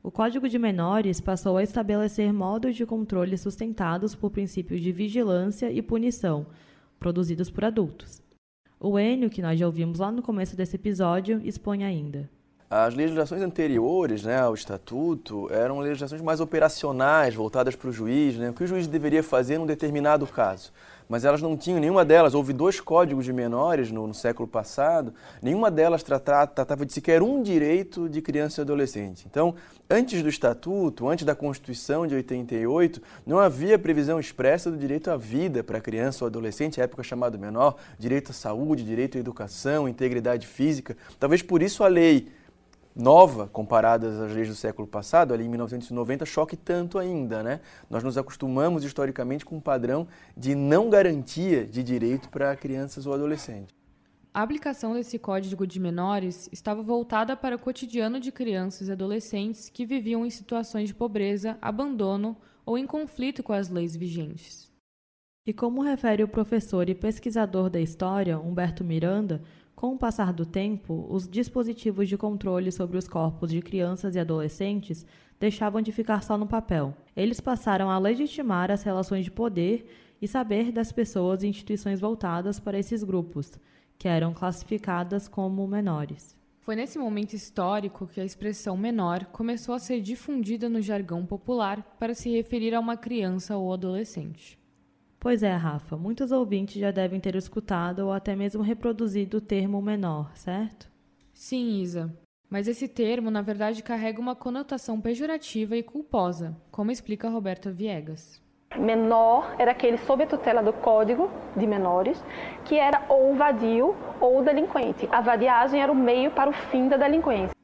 O 0.00 0.12
Código 0.12 0.48
de 0.48 0.58
Menores 0.58 1.20
passou 1.20 1.56
a 1.56 1.62
estabelecer 1.62 2.32
modos 2.32 2.76
de 2.76 2.86
controle 2.86 3.36
sustentados 3.36 4.14
por 4.14 4.30
princípios 4.30 4.80
de 4.80 4.92
vigilância 4.92 5.72
e 5.72 5.82
punição, 5.82 6.46
produzidos 7.00 7.50
por 7.50 7.64
adultos. 7.64 8.22
O 8.78 8.96
Enio, 8.96 9.28
que 9.28 9.42
nós 9.42 9.58
já 9.58 9.66
ouvimos 9.66 9.98
lá 9.98 10.12
no 10.12 10.22
começo 10.22 10.56
desse 10.56 10.76
episódio, 10.76 11.40
expõe 11.44 11.82
ainda. 11.82 12.30
As 12.70 12.94
legislações 12.94 13.42
anteriores 13.42 14.22
né, 14.22 14.38
ao 14.38 14.54
Estatuto 14.54 15.48
eram 15.50 15.80
legislações 15.80 16.22
mais 16.22 16.38
operacionais, 16.38 17.34
voltadas 17.34 17.74
para 17.74 17.88
o 17.88 17.92
juiz, 17.92 18.36
né, 18.36 18.50
o 18.50 18.54
que 18.54 18.62
o 18.62 18.66
juiz 18.66 18.86
deveria 18.86 19.22
fazer 19.22 19.58
num 19.58 19.66
determinado 19.66 20.26
caso 20.26 20.72
mas 21.08 21.24
elas 21.24 21.40
não 21.40 21.56
tinham, 21.56 21.80
nenhuma 21.80 22.04
delas, 22.04 22.34
houve 22.34 22.52
dois 22.52 22.80
códigos 22.80 23.24
de 23.24 23.32
menores 23.32 23.90
no, 23.90 24.06
no 24.06 24.14
século 24.14 24.46
passado, 24.46 25.14
nenhuma 25.42 25.70
delas 25.70 26.02
tratava, 26.02 26.84
de 26.84 26.92
sequer 26.92 27.22
um 27.22 27.42
direito 27.42 28.08
de 28.08 28.20
criança 28.20 28.60
e 28.60 28.62
adolescente. 28.62 29.26
Então, 29.28 29.54
antes 29.88 30.22
do 30.22 30.28
Estatuto, 30.28 31.08
antes 31.08 31.24
da 31.24 31.34
Constituição 31.34 32.06
de 32.06 32.14
88, 32.14 33.00
não 33.26 33.38
havia 33.38 33.78
previsão 33.78 34.20
expressa 34.20 34.70
do 34.70 34.76
direito 34.76 35.10
à 35.10 35.16
vida 35.16 35.64
para 35.64 35.80
criança 35.80 36.24
ou 36.24 36.26
adolescente, 36.26 36.80
época 36.80 37.02
chamada 37.02 37.38
menor, 37.38 37.76
direito 37.98 38.30
à 38.30 38.34
saúde, 38.34 38.84
direito 38.84 39.16
à 39.16 39.20
educação, 39.20 39.88
integridade 39.88 40.46
física. 40.46 40.96
Talvez 41.18 41.42
por 41.42 41.62
isso 41.62 41.82
a 41.82 41.88
lei 41.88 42.28
nova 42.94 43.46
comparadas 43.46 44.18
às 44.18 44.32
leis 44.32 44.48
do 44.48 44.54
século 44.54 44.86
passado, 44.86 45.32
ali 45.32 45.44
em 45.44 45.48
1990, 45.48 46.26
choque 46.26 46.56
tanto 46.56 46.98
ainda, 46.98 47.42
né? 47.42 47.60
Nós 47.88 48.02
nos 48.02 48.18
acostumamos 48.18 48.84
historicamente 48.84 49.44
com 49.44 49.56
um 49.56 49.60
padrão 49.60 50.06
de 50.36 50.54
não 50.54 50.90
garantia 50.90 51.66
de 51.66 51.82
direito 51.82 52.28
para 52.28 52.54
crianças 52.56 53.06
ou 53.06 53.14
adolescentes. 53.14 53.78
A 54.32 54.42
aplicação 54.42 54.94
desse 54.94 55.18
Código 55.18 55.66
de 55.66 55.80
Menores 55.80 56.48
estava 56.52 56.82
voltada 56.82 57.36
para 57.36 57.56
o 57.56 57.58
cotidiano 57.58 58.20
de 58.20 58.30
crianças 58.30 58.88
e 58.88 58.92
adolescentes 58.92 59.68
que 59.68 59.86
viviam 59.86 60.24
em 60.24 60.30
situações 60.30 60.88
de 60.88 60.94
pobreza, 60.94 61.58
abandono 61.60 62.36
ou 62.64 62.76
em 62.78 62.86
conflito 62.86 63.42
com 63.42 63.52
as 63.52 63.68
leis 63.68 63.96
vigentes. 63.96 64.70
E 65.46 65.52
como 65.52 65.82
refere 65.82 66.22
o 66.22 66.28
professor 66.28 66.88
e 66.90 66.94
pesquisador 66.94 67.70
da 67.70 67.80
história, 67.80 68.38
Humberto 68.38 68.84
Miranda, 68.84 69.42
com 69.78 69.94
o 69.94 69.96
passar 69.96 70.32
do 70.32 70.44
tempo, 70.44 71.06
os 71.08 71.28
dispositivos 71.28 72.08
de 72.08 72.16
controle 72.16 72.72
sobre 72.72 72.98
os 72.98 73.06
corpos 73.06 73.52
de 73.52 73.62
crianças 73.62 74.16
e 74.16 74.18
adolescentes 74.18 75.06
deixavam 75.38 75.80
de 75.80 75.92
ficar 75.92 76.24
só 76.24 76.36
no 76.36 76.48
papel. 76.48 76.96
Eles 77.14 77.38
passaram 77.38 77.88
a 77.88 77.96
legitimar 77.96 78.72
as 78.72 78.82
relações 78.82 79.24
de 79.24 79.30
poder 79.30 79.88
e 80.20 80.26
saber 80.26 80.72
das 80.72 80.90
pessoas 80.90 81.44
e 81.44 81.46
instituições 81.46 82.00
voltadas 82.00 82.58
para 82.58 82.76
esses 82.76 83.04
grupos, 83.04 83.52
que 83.96 84.08
eram 84.08 84.34
classificadas 84.34 85.28
como 85.28 85.64
menores. 85.68 86.36
Foi 86.58 86.74
nesse 86.74 86.98
momento 86.98 87.34
histórico 87.34 88.08
que 88.08 88.20
a 88.20 88.24
expressão 88.24 88.76
menor 88.76 89.26
começou 89.26 89.76
a 89.76 89.78
ser 89.78 90.00
difundida 90.00 90.68
no 90.68 90.82
jargão 90.82 91.24
popular 91.24 91.94
para 92.00 92.14
se 92.14 92.28
referir 92.30 92.74
a 92.74 92.80
uma 92.80 92.96
criança 92.96 93.56
ou 93.56 93.72
adolescente. 93.72 94.58
Pois 95.20 95.42
é, 95.42 95.52
Rafa, 95.52 95.96
muitos 95.96 96.30
ouvintes 96.30 96.80
já 96.80 96.92
devem 96.92 97.18
ter 97.18 97.34
escutado 97.34 98.06
ou 98.06 98.12
até 98.12 98.36
mesmo 98.36 98.62
reproduzido 98.62 99.38
o 99.38 99.40
termo 99.40 99.82
menor, 99.82 100.30
certo? 100.34 100.88
Sim, 101.34 101.80
Isa. 101.80 102.16
Mas 102.48 102.68
esse 102.68 102.86
termo, 102.86 103.30
na 103.30 103.42
verdade, 103.42 103.82
carrega 103.82 104.20
uma 104.20 104.36
conotação 104.36 105.00
pejorativa 105.00 105.76
e 105.76 105.82
culposa, 105.82 106.56
como 106.70 106.92
explica 106.92 107.28
Roberta 107.28 107.70
Viegas. 107.70 108.40
Menor 108.76 109.56
era 109.58 109.72
aquele 109.72 109.98
sob 109.98 110.22
a 110.22 110.26
tutela 110.26 110.62
do 110.62 110.72
Código 110.72 111.30
de 111.56 111.66
Menores, 111.66 112.22
que 112.64 112.76
era 112.76 113.04
ou 113.08 113.34
vadio 113.34 113.96
ou 114.20 114.44
delinquente. 114.44 115.08
A 115.10 115.20
vadiagem 115.20 115.82
era 115.82 115.90
o 115.90 115.96
meio 115.96 116.30
para 116.30 116.50
o 116.50 116.52
fim 116.52 116.88
da 116.88 116.96
delinquência. 116.96 117.57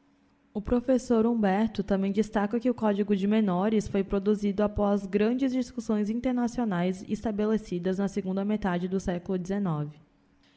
O 0.56 0.62
professor 0.62 1.26
Humberto 1.26 1.82
também 1.82 2.12
destaca 2.12 2.60
que 2.60 2.70
o 2.70 2.74
Código 2.74 3.16
de 3.16 3.26
Menores 3.26 3.88
foi 3.88 4.04
produzido 4.04 4.62
após 4.62 5.04
grandes 5.04 5.50
discussões 5.50 6.08
internacionais 6.08 7.04
estabelecidas 7.08 7.98
na 7.98 8.06
segunda 8.06 8.44
metade 8.44 8.86
do 8.86 9.00
século 9.00 9.36
XIX. 9.36 9.92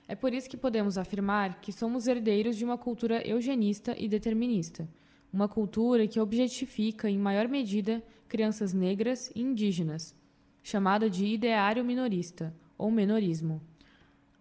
É 0.07 0.13
por 0.13 0.35
isso 0.35 0.47
que 0.47 0.55
podemos 0.55 0.99
afirmar 0.99 1.59
que 1.61 1.71
somos 1.71 2.05
herdeiros 2.05 2.55
de 2.55 2.63
uma 2.63 2.77
cultura 2.77 3.27
eugenista 3.27 3.95
e 3.97 4.07
determinista, 4.07 4.87
uma 5.33 5.47
cultura 5.47 6.07
que 6.07 6.19
objetifica 6.19 7.09
em 7.09 7.17
maior 7.17 7.47
medida 7.47 8.03
crianças 8.27 8.73
negras 8.73 9.31
e 9.33 9.41
indígenas, 9.41 10.15
chamada 10.61 11.09
de 11.09 11.25
ideário 11.25 11.83
minorista 11.83 12.53
ou 12.77 12.91
menorismo. 12.91 13.59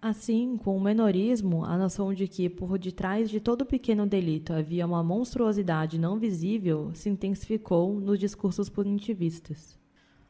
Assim, 0.09 0.57
com 0.57 0.77
o 0.77 0.81
menorismo, 0.81 1.65
a 1.65 1.77
noção 1.77 2.15
de 2.15 2.29
que 2.29 2.49
por 2.49 2.79
detrás 2.79 3.29
de 3.29 3.41
todo 3.41 3.67
pequeno 3.67 4.07
delito 4.07 4.53
havia 4.53 4.87
uma 4.87 5.03
monstruosidade 5.03 5.99
não 5.99 6.17
visível 6.17 6.93
se 6.95 7.09
intensificou 7.09 7.99
nos 7.99 8.17
discursos 8.17 8.69
punitivistas. 8.69 9.77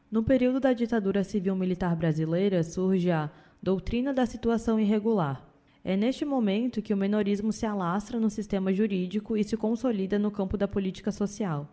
No 0.09 0.23
período 0.23 0.59
da 0.59 0.73
ditadura 0.73 1.23
civil-militar 1.23 1.95
brasileira 1.95 2.63
surge 2.63 3.11
a 3.11 3.29
doutrina 3.61 4.11
da 4.11 4.25
situação 4.25 4.79
irregular. 4.79 5.47
É 5.83 5.95
neste 5.95 6.25
momento 6.25 6.81
que 6.81 6.91
o 6.91 6.97
menorismo 6.97 7.53
se 7.53 7.67
alastra 7.67 8.19
no 8.19 8.31
sistema 8.31 8.73
jurídico 8.73 9.37
e 9.37 9.43
se 9.43 9.55
consolida 9.55 10.17
no 10.17 10.31
campo 10.31 10.57
da 10.57 10.67
política 10.67 11.11
social. 11.11 11.69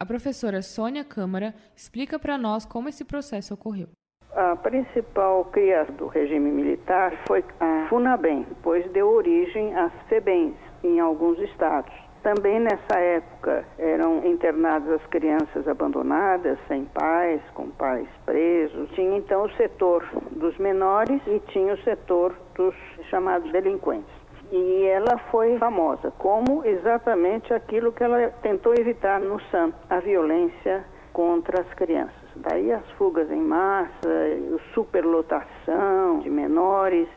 A 0.00 0.06
professora 0.06 0.62
Sônia 0.62 1.04
Câmara 1.04 1.54
explica 1.76 2.18
para 2.18 2.38
nós 2.38 2.64
como 2.64 2.88
esse 2.88 3.04
processo 3.04 3.52
ocorreu. 3.52 3.90
A 4.36 4.56
principal 4.56 5.44
criação 5.44 5.94
do 5.94 6.08
regime 6.08 6.50
militar 6.50 7.12
foi 7.24 7.44
a 7.60 7.86
FUNABEM, 7.88 8.44
pois 8.64 8.84
deu 8.90 9.08
origem 9.08 9.72
às 9.76 9.92
FEBENs 10.08 10.56
em 10.82 10.98
alguns 10.98 11.38
estados. 11.38 11.94
Também 12.20 12.58
nessa 12.58 12.98
época 12.98 13.64
eram 13.78 14.26
internadas 14.26 15.00
as 15.00 15.06
crianças 15.06 15.68
abandonadas, 15.68 16.58
sem 16.66 16.84
pais, 16.86 17.40
com 17.54 17.68
pais 17.70 18.08
presos. 18.26 18.90
Tinha 18.96 19.16
então 19.18 19.44
o 19.44 19.52
setor 19.52 20.04
dos 20.32 20.58
menores 20.58 21.22
e 21.28 21.38
tinha 21.52 21.74
o 21.74 21.82
setor 21.84 22.34
dos 22.56 22.74
chamados 23.10 23.52
delinquentes. 23.52 24.12
E 24.50 24.84
ela 24.86 25.16
foi 25.30 25.56
famosa 25.58 26.10
como 26.18 26.64
exatamente 26.64 27.54
aquilo 27.54 27.92
que 27.92 28.02
ela 28.02 28.30
tentou 28.42 28.74
evitar 28.74 29.20
no 29.20 29.40
SAM, 29.52 29.72
a 29.88 30.00
violência 30.00 30.84
contra 31.12 31.60
as 31.60 31.74
crianças. 31.74 32.23
Daí 32.36 32.72
as 32.72 32.88
fugas 32.92 33.30
em 33.30 33.40
massa, 33.40 34.08
a 34.08 34.74
superlotação 34.74 36.18
de 36.20 36.30
menores. 36.30 37.08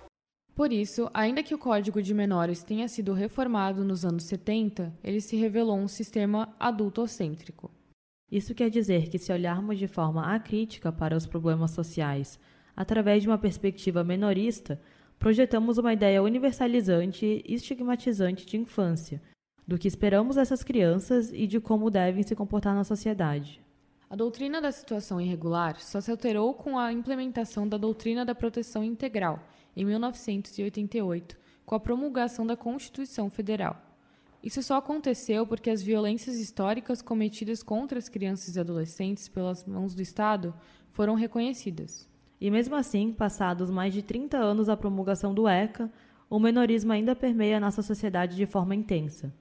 Por 0.55 0.71
isso, 0.71 1.09
ainda 1.13 1.43
que 1.43 1.53
o 1.53 1.57
Código 1.59 2.01
de 2.01 2.13
Menores 2.13 2.63
tenha 2.63 2.87
sido 2.87 3.13
reformado 3.13 3.83
nos 3.83 4.03
anos 4.03 4.23
70, 4.23 4.93
ele 5.03 5.21
se 5.21 5.35
revelou 5.35 5.77
um 5.77 5.87
sistema 5.87 6.55
adultocêntrico. 6.59 7.69
Isso 8.31 8.53
quer 8.55 8.69
dizer 8.69 9.07
que, 9.09 9.17
se 9.17 9.31
olharmos 9.31 9.77
de 9.77 9.87
forma 9.87 10.33
acrítica 10.35 10.91
para 10.91 11.15
os 11.15 11.25
problemas 11.25 11.71
sociais, 11.71 12.39
através 12.75 13.23
de 13.23 13.29
uma 13.29 13.37
perspectiva 13.37 14.03
menorista, 14.03 14.81
projetamos 15.17 15.77
uma 15.77 15.93
ideia 15.93 16.21
universalizante 16.21 17.43
e 17.45 17.53
estigmatizante 17.53 18.45
de 18.45 18.57
infância, 18.57 19.21
do 19.67 19.77
que 19.77 19.87
esperamos 19.87 20.35
dessas 20.35 20.63
crianças 20.63 21.31
e 21.33 21.47
de 21.47 21.59
como 21.59 21.89
devem 21.89 22.23
se 22.23 22.35
comportar 22.35 22.75
na 22.75 22.83
sociedade. 22.83 23.61
A 24.09 24.15
doutrina 24.15 24.61
da 24.61 24.71
situação 24.71 25.19
irregular 25.19 25.81
só 25.81 25.99
se 25.99 26.09
alterou 26.09 26.53
com 26.53 26.79
a 26.79 26.93
implementação 26.93 27.67
da 27.67 27.75
doutrina 27.75 28.23
da 28.23 28.33
proteção 28.33 28.81
integral, 28.81 29.43
em 29.75 29.83
1988, 29.83 31.37
com 31.65 31.75
a 31.75 31.79
promulgação 31.79 32.47
da 32.47 32.55
Constituição 32.55 33.29
Federal. 33.29 33.75
Isso 34.41 34.63
só 34.63 34.77
aconteceu 34.77 35.45
porque 35.45 35.69
as 35.69 35.83
violências 35.83 36.37
históricas 36.37 37.01
cometidas 37.01 37.61
contra 37.61 37.99
as 37.99 38.07
crianças 38.07 38.55
e 38.55 38.59
adolescentes 38.61 39.27
pelas 39.27 39.65
mãos 39.65 39.93
do 39.93 40.01
Estado 40.01 40.53
foram 40.89 41.13
reconhecidas. 41.13 42.07
E 42.39 42.49
mesmo 42.49 42.75
assim, 42.75 43.11
passados 43.11 43.69
mais 43.69 43.93
de 43.93 44.01
30 44.01 44.37
anos 44.37 44.67
da 44.67 44.77
promulgação 44.77 45.33
do 45.33 45.49
ECA, 45.49 45.91
o 46.29 46.39
menorismo 46.39 46.93
ainda 46.93 47.13
permeia 47.13 47.59
nossa 47.59 47.81
sociedade 47.81 48.37
de 48.37 48.45
forma 48.45 48.73
intensa. 48.73 49.33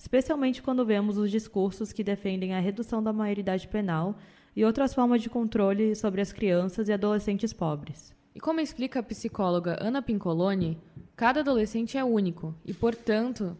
Especialmente 0.00 0.62
quando 0.62 0.82
vemos 0.82 1.18
os 1.18 1.30
discursos 1.30 1.92
que 1.92 2.02
defendem 2.02 2.54
a 2.54 2.58
redução 2.58 3.02
da 3.02 3.12
maioridade 3.12 3.68
penal 3.68 4.16
e 4.56 4.64
outras 4.64 4.94
formas 4.94 5.20
de 5.20 5.28
controle 5.28 5.94
sobre 5.94 6.22
as 6.22 6.32
crianças 6.32 6.88
e 6.88 6.92
adolescentes 6.94 7.52
pobres. 7.52 8.10
E 8.34 8.40
como 8.40 8.60
explica 8.60 9.00
a 9.00 9.02
psicóloga 9.02 9.76
Ana 9.78 10.00
Pincoloni, 10.00 10.78
cada 11.14 11.40
adolescente 11.40 11.98
é 11.98 12.02
único 12.02 12.54
e, 12.64 12.72
portanto, 12.72 13.54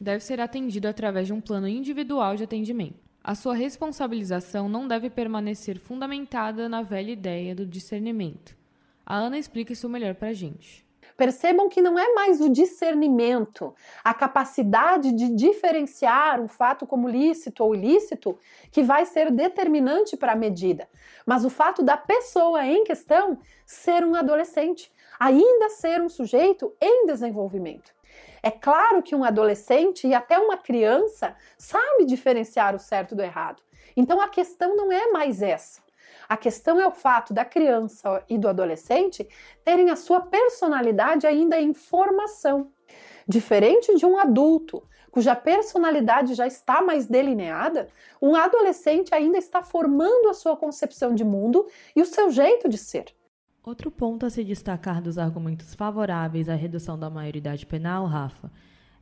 deve 0.00 0.24
ser 0.24 0.40
atendido 0.40 0.88
através 0.88 1.26
de 1.26 1.34
um 1.34 1.42
plano 1.42 1.68
individual 1.68 2.36
de 2.36 2.44
atendimento. 2.44 2.98
A 3.22 3.34
sua 3.34 3.54
responsabilização 3.54 4.70
não 4.70 4.88
deve 4.88 5.10
permanecer 5.10 5.78
fundamentada 5.78 6.70
na 6.70 6.80
velha 6.80 7.10
ideia 7.10 7.54
do 7.54 7.66
discernimento. 7.66 8.56
A 9.04 9.18
Ana 9.18 9.36
explica 9.36 9.74
isso 9.74 9.90
melhor 9.90 10.14
para 10.14 10.28
a 10.28 10.32
gente. 10.32 10.81
Percebam 11.16 11.68
que 11.68 11.82
não 11.82 11.98
é 11.98 12.12
mais 12.14 12.40
o 12.40 12.48
discernimento, 12.48 13.74
a 14.02 14.14
capacidade 14.14 15.12
de 15.12 15.28
diferenciar 15.34 16.40
um 16.40 16.48
fato 16.48 16.86
como 16.86 17.08
lícito 17.08 17.64
ou 17.64 17.74
ilícito 17.74 18.38
que 18.70 18.82
vai 18.82 19.04
ser 19.04 19.30
determinante 19.30 20.16
para 20.16 20.32
a 20.32 20.36
medida, 20.36 20.88
mas 21.26 21.44
o 21.44 21.50
fato 21.50 21.82
da 21.82 21.96
pessoa 21.96 22.64
em 22.66 22.84
questão 22.84 23.38
ser 23.66 24.04
um 24.04 24.14
adolescente, 24.14 24.92
ainda 25.18 25.68
ser 25.68 26.00
um 26.00 26.08
sujeito 26.08 26.74
em 26.80 27.06
desenvolvimento. 27.06 27.92
É 28.42 28.50
claro 28.50 29.02
que 29.02 29.14
um 29.14 29.24
adolescente 29.24 30.06
e 30.06 30.14
até 30.14 30.38
uma 30.38 30.56
criança 30.56 31.36
sabe 31.56 32.04
diferenciar 32.04 32.74
o 32.74 32.78
certo 32.78 33.14
do 33.14 33.22
errado. 33.22 33.62
Então 33.96 34.20
a 34.20 34.28
questão 34.28 34.74
não 34.74 34.90
é 34.90 35.10
mais 35.10 35.42
essa. 35.42 35.81
A 36.32 36.36
questão 36.38 36.80
é 36.80 36.86
o 36.86 36.90
fato 36.90 37.34
da 37.34 37.44
criança 37.44 38.24
e 38.26 38.38
do 38.38 38.48
adolescente 38.48 39.28
terem 39.62 39.90
a 39.90 39.96
sua 39.96 40.18
personalidade 40.18 41.26
ainda 41.26 41.60
em 41.60 41.74
formação. 41.74 42.72
Diferente 43.28 43.94
de 43.96 44.06
um 44.06 44.16
adulto, 44.16 44.82
cuja 45.10 45.36
personalidade 45.36 46.32
já 46.32 46.46
está 46.46 46.80
mais 46.80 47.06
delineada, 47.06 47.86
um 48.20 48.34
adolescente 48.34 49.14
ainda 49.14 49.36
está 49.36 49.62
formando 49.62 50.30
a 50.30 50.32
sua 50.32 50.56
concepção 50.56 51.14
de 51.14 51.22
mundo 51.22 51.66
e 51.94 52.00
o 52.00 52.06
seu 52.06 52.30
jeito 52.30 52.66
de 52.66 52.78
ser. 52.78 53.14
Outro 53.62 53.90
ponto 53.90 54.24
a 54.24 54.30
se 54.30 54.42
destacar 54.42 55.02
dos 55.02 55.18
argumentos 55.18 55.74
favoráveis 55.74 56.48
à 56.48 56.54
redução 56.54 56.98
da 56.98 57.10
maioridade 57.10 57.66
penal, 57.66 58.06
Rafa, 58.06 58.50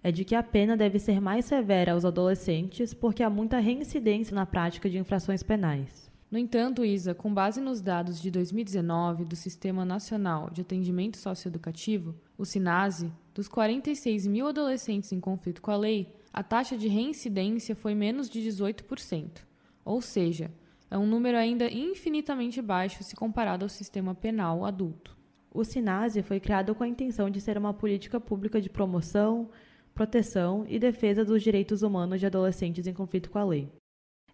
é 0.03 0.11
de 0.11 0.25
que 0.25 0.35
a 0.35 0.43
pena 0.43 0.77
deve 0.77 0.99
ser 0.99 1.21
mais 1.21 1.45
severa 1.45 1.93
aos 1.93 2.05
adolescentes 2.05 2.93
porque 2.93 3.23
há 3.23 3.31
muita 3.31 3.61
reincidência 3.61 4.35
na 4.35 4.47
prática 4.47 4.91
de 4.91 4.99
infrações 4.99 5.45
penais. 5.45 6.10
No 6.31 6.39
entanto, 6.39 6.85
Isa, 6.85 7.13
com 7.13 7.35
base 7.35 7.61
nos 7.61 7.81
dados 7.81 8.23
de 8.23 8.31
2019 8.31 9.25
do 9.25 9.35
Sistema 9.35 9.85
Nacional 9.85 10.49
de 10.49 10.61
Atendimento 10.61 11.19
Socioeducativo, 11.19 12.15
o 12.39 12.45
SINASE, 12.45 13.13
dos 13.35 13.49
46 13.49 14.29
mil 14.29 14.47
adolescentes 14.47 15.11
em 15.11 15.19
conflito 15.19 15.61
com 15.61 15.73
a 15.73 15.77
lei, 15.77 16.15
a 16.33 16.45
taxa 16.45 16.79
de 16.79 16.87
reincidência 16.87 17.75
foi 17.75 17.97
menos 17.97 18.31
de 18.31 18.41
18%. 18.41 19.45
Ou 19.85 20.01
seja, 20.01 20.53
é 20.89 20.97
um 20.97 21.07
número 21.07 21.37
ainda 21.37 21.69
infinitamente 21.69 22.63
baixo 22.63 23.03
se 23.03 23.17
comparado 23.17 23.65
ao 23.65 23.69
sistema 23.69 24.15
penal 24.15 24.65
adulto. 24.65 25.19
O 25.53 25.65
SINASE 25.65 26.23
foi 26.23 26.39
criado 26.39 26.77
com 26.77 26.85
a 26.85 26.89
intenção 26.89 27.29
de 27.29 27.41
ser 27.41 27.59
uma 27.59 27.75
política 27.75 28.21
pública 28.21 28.61
de 28.61 28.71
promoção, 28.71 29.51
proteção 29.93 30.65
e 30.69 30.79
defesa 30.79 31.25
dos 31.25 31.43
direitos 31.43 31.83
humanos 31.83 32.21
de 32.21 32.27
adolescentes 32.27 32.87
em 32.87 32.95
conflito 32.95 33.31
com 33.31 33.39
a 33.39 33.45
lei. 33.45 33.80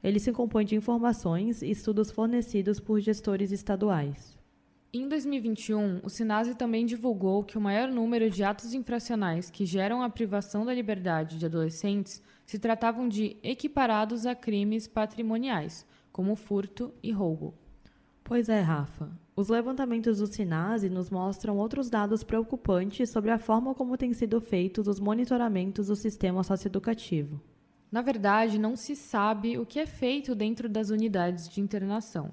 Ele 0.02 0.18
se 0.18 0.32
compõe 0.32 0.64
de 0.64 0.76
informações 0.76 1.62
e 1.62 1.70
estudos 1.70 2.10
fornecidos 2.10 2.78
por 2.80 3.00
gestores 3.00 3.52
estaduais. 3.52 4.36
Em 4.92 5.08
2021, 5.08 6.00
o 6.02 6.08
Sinase 6.08 6.54
também 6.54 6.86
divulgou 6.86 7.44
que 7.44 7.58
o 7.58 7.60
maior 7.60 7.88
número 7.88 8.30
de 8.30 8.42
atos 8.42 8.72
infracionais 8.72 9.50
que 9.50 9.66
geram 9.66 10.00
a 10.00 10.08
privação 10.08 10.64
da 10.64 10.72
liberdade 10.72 11.38
de 11.38 11.44
adolescentes 11.44 12.22
se 12.46 12.58
tratavam 12.58 13.08
de 13.08 13.36
equiparados 13.42 14.24
a 14.24 14.34
crimes 14.34 14.86
patrimoniais, 14.86 15.84
como 16.10 16.34
furto 16.34 16.94
e 17.02 17.12
roubo. 17.12 17.52
Pois 18.24 18.48
é, 18.48 18.60
Rafa. 18.60 19.10
Os 19.36 19.48
levantamentos 19.48 20.18
do 20.18 20.26
Sinase 20.26 20.88
nos 20.88 21.10
mostram 21.10 21.58
outros 21.58 21.90
dados 21.90 22.24
preocupantes 22.24 23.10
sobre 23.10 23.30
a 23.30 23.38
forma 23.38 23.74
como 23.74 23.98
têm 23.98 24.14
sido 24.14 24.40
feitos 24.40 24.88
os 24.88 24.98
monitoramentos 24.98 25.88
do 25.88 25.94
sistema 25.94 26.42
socioeducativo. 26.42 27.38
Na 27.90 28.02
verdade, 28.02 28.58
não 28.58 28.76
se 28.76 28.96
sabe 28.96 29.58
o 29.58 29.66
que 29.66 29.78
é 29.78 29.86
feito 29.86 30.34
dentro 30.34 30.68
das 30.68 30.90
unidades 30.90 31.48
de 31.48 31.60
internação. 31.60 32.30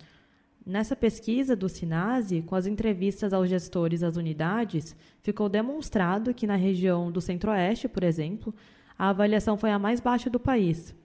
Nessa 0.65 0.95
pesquisa 0.95 1.55
do 1.55 1.67
Sinase, 1.67 2.41
com 2.41 2.55
as 2.55 2.65
entrevistas 2.65 3.33
aos 3.33 3.49
gestores 3.49 3.99
das 3.99 4.15
unidades, 4.15 4.95
ficou 5.21 5.49
demonstrado 5.49 6.33
que 6.33 6.47
na 6.47 6.55
região 6.55 7.11
do 7.11 7.19
Centro-Oeste, 7.19 7.89
por 7.89 8.03
exemplo, 8.03 8.55
a 8.97 9.09
avaliação 9.09 9.57
foi 9.57 9.71
a 9.71 9.79
mais 9.79 9.99
baixa 9.99 10.29
do 10.29 10.39
país. 10.39 10.95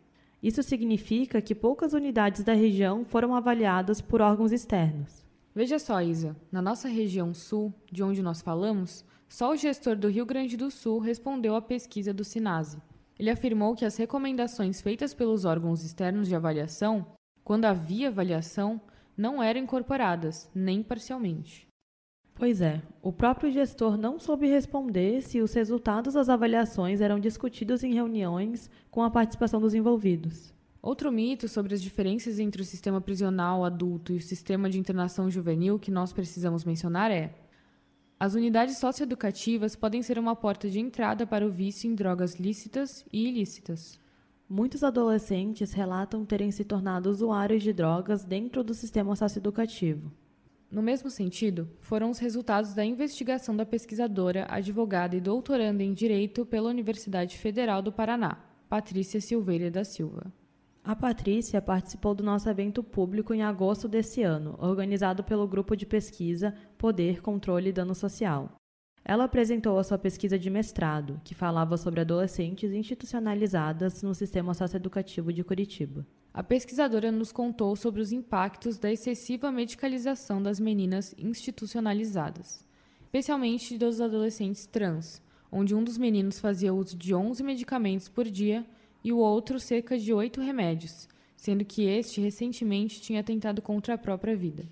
Isso 0.40 0.62
significa 0.62 1.42
que 1.42 1.54
poucas 1.54 1.92
unidades 1.92 2.44
da 2.44 2.52
região 2.52 3.04
foram 3.04 3.34
avaliadas 3.34 4.00
por 4.00 4.20
órgãos 4.20 4.52
externos. 4.52 5.26
Veja 5.52 5.80
só, 5.80 6.00
Isa, 6.00 6.36
na 6.52 6.62
nossa 6.62 6.88
região 6.88 7.34
sul, 7.34 7.74
de 7.90 8.04
onde 8.04 8.22
nós 8.22 8.40
falamos, 8.40 9.04
só 9.28 9.50
o 9.50 9.56
gestor 9.56 9.96
do 9.96 10.08
Rio 10.08 10.24
Grande 10.24 10.56
do 10.56 10.70
Sul 10.70 11.00
respondeu 11.00 11.56
à 11.56 11.60
pesquisa 11.60 12.14
do 12.14 12.22
Sinase. 12.22 12.78
Ele 13.18 13.30
afirmou 13.30 13.74
que 13.74 13.84
as 13.84 13.96
recomendações 13.96 14.80
feitas 14.80 15.12
pelos 15.12 15.44
órgãos 15.44 15.84
externos 15.84 16.28
de 16.28 16.34
avaliação, 16.34 17.06
quando 17.42 17.64
havia 17.64 18.08
avaliação, 18.08 18.80
não 19.16 19.42
eram 19.42 19.60
incorporadas, 19.60 20.48
nem 20.54 20.82
parcialmente. 20.82 21.66
Pois 22.38 22.60
é, 22.60 22.80
o 23.02 23.12
próprio 23.12 23.50
gestor 23.50 23.98
não 23.98 24.20
soube 24.20 24.46
responder 24.46 25.22
se 25.22 25.40
os 25.40 25.52
resultados 25.52 26.14
das 26.14 26.28
avaliações 26.28 27.00
eram 27.00 27.18
discutidos 27.18 27.82
em 27.82 27.92
reuniões 27.92 28.70
com 28.92 29.02
a 29.02 29.10
participação 29.10 29.60
dos 29.60 29.74
envolvidos. 29.74 30.54
Outro 30.80 31.10
mito 31.10 31.48
sobre 31.48 31.74
as 31.74 31.82
diferenças 31.82 32.38
entre 32.38 32.62
o 32.62 32.64
sistema 32.64 33.00
prisional 33.00 33.64
adulto 33.64 34.12
e 34.12 34.18
o 34.18 34.22
sistema 34.22 34.70
de 34.70 34.78
internação 34.78 35.28
juvenil 35.28 35.80
que 35.80 35.90
nós 35.90 36.12
precisamos 36.12 36.64
mencionar 36.64 37.10
é: 37.10 37.34
as 38.20 38.34
unidades 38.34 38.78
socioeducativas 38.78 39.76
podem 39.76 40.02
ser 40.02 40.18
uma 40.18 40.34
porta 40.34 40.68
de 40.68 40.80
entrada 40.80 41.24
para 41.24 41.46
o 41.46 41.50
vício 41.50 41.88
em 41.88 41.94
drogas 41.94 42.34
lícitas 42.34 43.04
e 43.12 43.28
ilícitas. 43.28 44.00
Muitos 44.48 44.82
adolescentes 44.82 45.72
relatam 45.72 46.24
terem 46.24 46.50
se 46.50 46.64
tornado 46.64 47.10
usuários 47.10 47.62
de 47.62 47.72
drogas 47.72 48.24
dentro 48.24 48.64
do 48.64 48.74
sistema 48.74 49.14
socioeducativo. 49.14 50.10
No 50.68 50.82
mesmo 50.82 51.08
sentido, 51.10 51.70
foram 51.80 52.10
os 52.10 52.18
resultados 52.18 52.74
da 52.74 52.84
investigação 52.84 53.54
da 53.54 53.64
pesquisadora, 53.64 54.46
advogada 54.50 55.14
e 55.14 55.20
doutoranda 55.20 55.84
em 55.84 55.94
Direito 55.94 56.44
pela 56.44 56.70
Universidade 56.70 57.38
Federal 57.38 57.80
do 57.80 57.92
Paraná, 57.92 58.44
Patrícia 58.68 59.20
Silveira 59.20 59.70
da 59.70 59.84
Silva. 59.84 60.32
A 60.88 60.96
Patrícia 60.96 61.60
participou 61.60 62.14
do 62.14 62.24
nosso 62.24 62.48
evento 62.48 62.82
público 62.82 63.34
em 63.34 63.42
agosto 63.42 63.86
desse 63.86 64.22
ano, 64.22 64.56
organizado 64.58 65.22
pelo 65.22 65.46
grupo 65.46 65.76
de 65.76 65.84
pesquisa 65.84 66.54
Poder, 66.78 67.20
Controle 67.20 67.68
e 67.68 67.72
Dano 67.74 67.94
Social. 67.94 68.56
Ela 69.04 69.24
apresentou 69.24 69.78
a 69.78 69.84
sua 69.84 69.98
pesquisa 69.98 70.38
de 70.38 70.48
mestrado, 70.48 71.20
que 71.22 71.34
falava 71.34 71.76
sobre 71.76 72.00
adolescentes 72.00 72.72
institucionalizadas 72.72 74.02
no 74.02 74.14
sistema 74.14 74.54
socioeducativo 74.54 75.30
de 75.30 75.44
Curitiba. 75.44 76.06
A 76.32 76.42
pesquisadora 76.42 77.12
nos 77.12 77.32
contou 77.32 77.76
sobre 77.76 78.00
os 78.00 78.10
impactos 78.10 78.78
da 78.78 78.90
excessiva 78.90 79.52
medicalização 79.52 80.42
das 80.42 80.58
meninas 80.58 81.14
institucionalizadas, 81.18 82.64
especialmente 83.02 83.76
dos 83.76 84.00
adolescentes 84.00 84.64
trans, 84.64 85.20
onde 85.52 85.74
um 85.74 85.84
dos 85.84 85.98
meninos 85.98 86.40
fazia 86.40 86.72
uso 86.72 86.96
de 86.96 87.14
11 87.14 87.42
medicamentos 87.42 88.08
por 88.08 88.24
dia 88.24 88.64
e 89.02 89.12
o 89.12 89.18
outro 89.18 89.58
cerca 89.60 89.98
de 89.98 90.12
oito 90.12 90.40
remédios, 90.40 91.08
sendo 91.36 91.64
que 91.64 91.86
este 91.86 92.20
recentemente 92.20 93.00
tinha 93.00 93.22
tentado 93.22 93.62
contra 93.62 93.94
a 93.94 93.98
própria 93.98 94.36
vida. 94.36 94.66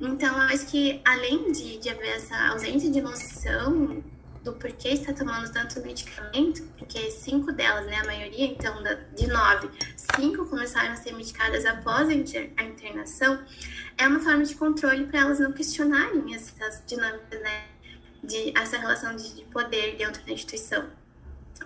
Então, 0.00 0.32
eu 0.34 0.42
acho 0.42 0.66
que 0.66 1.00
além 1.04 1.50
de, 1.50 1.78
de 1.78 1.88
haver 1.88 2.16
essa 2.16 2.48
ausência 2.48 2.90
de 2.90 3.00
noção 3.00 4.02
do 4.44 4.52
porquê 4.52 4.90
está 4.90 5.12
tomando 5.12 5.52
tanto 5.52 5.80
medicamento, 5.80 6.62
porque 6.78 7.10
cinco 7.10 7.52
delas, 7.52 7.86
né, 7.86 7.96
a 7.96 8.04
maioria, 8.04 8.46
então, 8.46 8.82
de 9.14 9.26
nove, 9.26 9.68
cinco 9.96 10.46
começaram 10.46 10.92
a 10.92 10.96
ser 10.96 11.12
medicadas 11.12 11.66
após 11.66 12.08
a 12.08 12.62
internação, 12.62 13.42
é 13.96 14.06
uma 14.06 14.20
forma 14.20 14.44
de 14.44 14.54
controle 14.54 15.06
para 15.06 15.20
elas 15.20 15.40
não 15.40 15.52
questionarem 15.52 16.34
essas 16.34 16.82
dinâmicas, 16.86 17.40
né, 17.40 17.64
de 18.22 18.56
essa 18.56 18.78
relação 18.78 19.16
de 19.16 19.44
poder 19.46 19.96
dentro 19.96 20.24
da 20.24 20.32
instituição. 20.32 20.86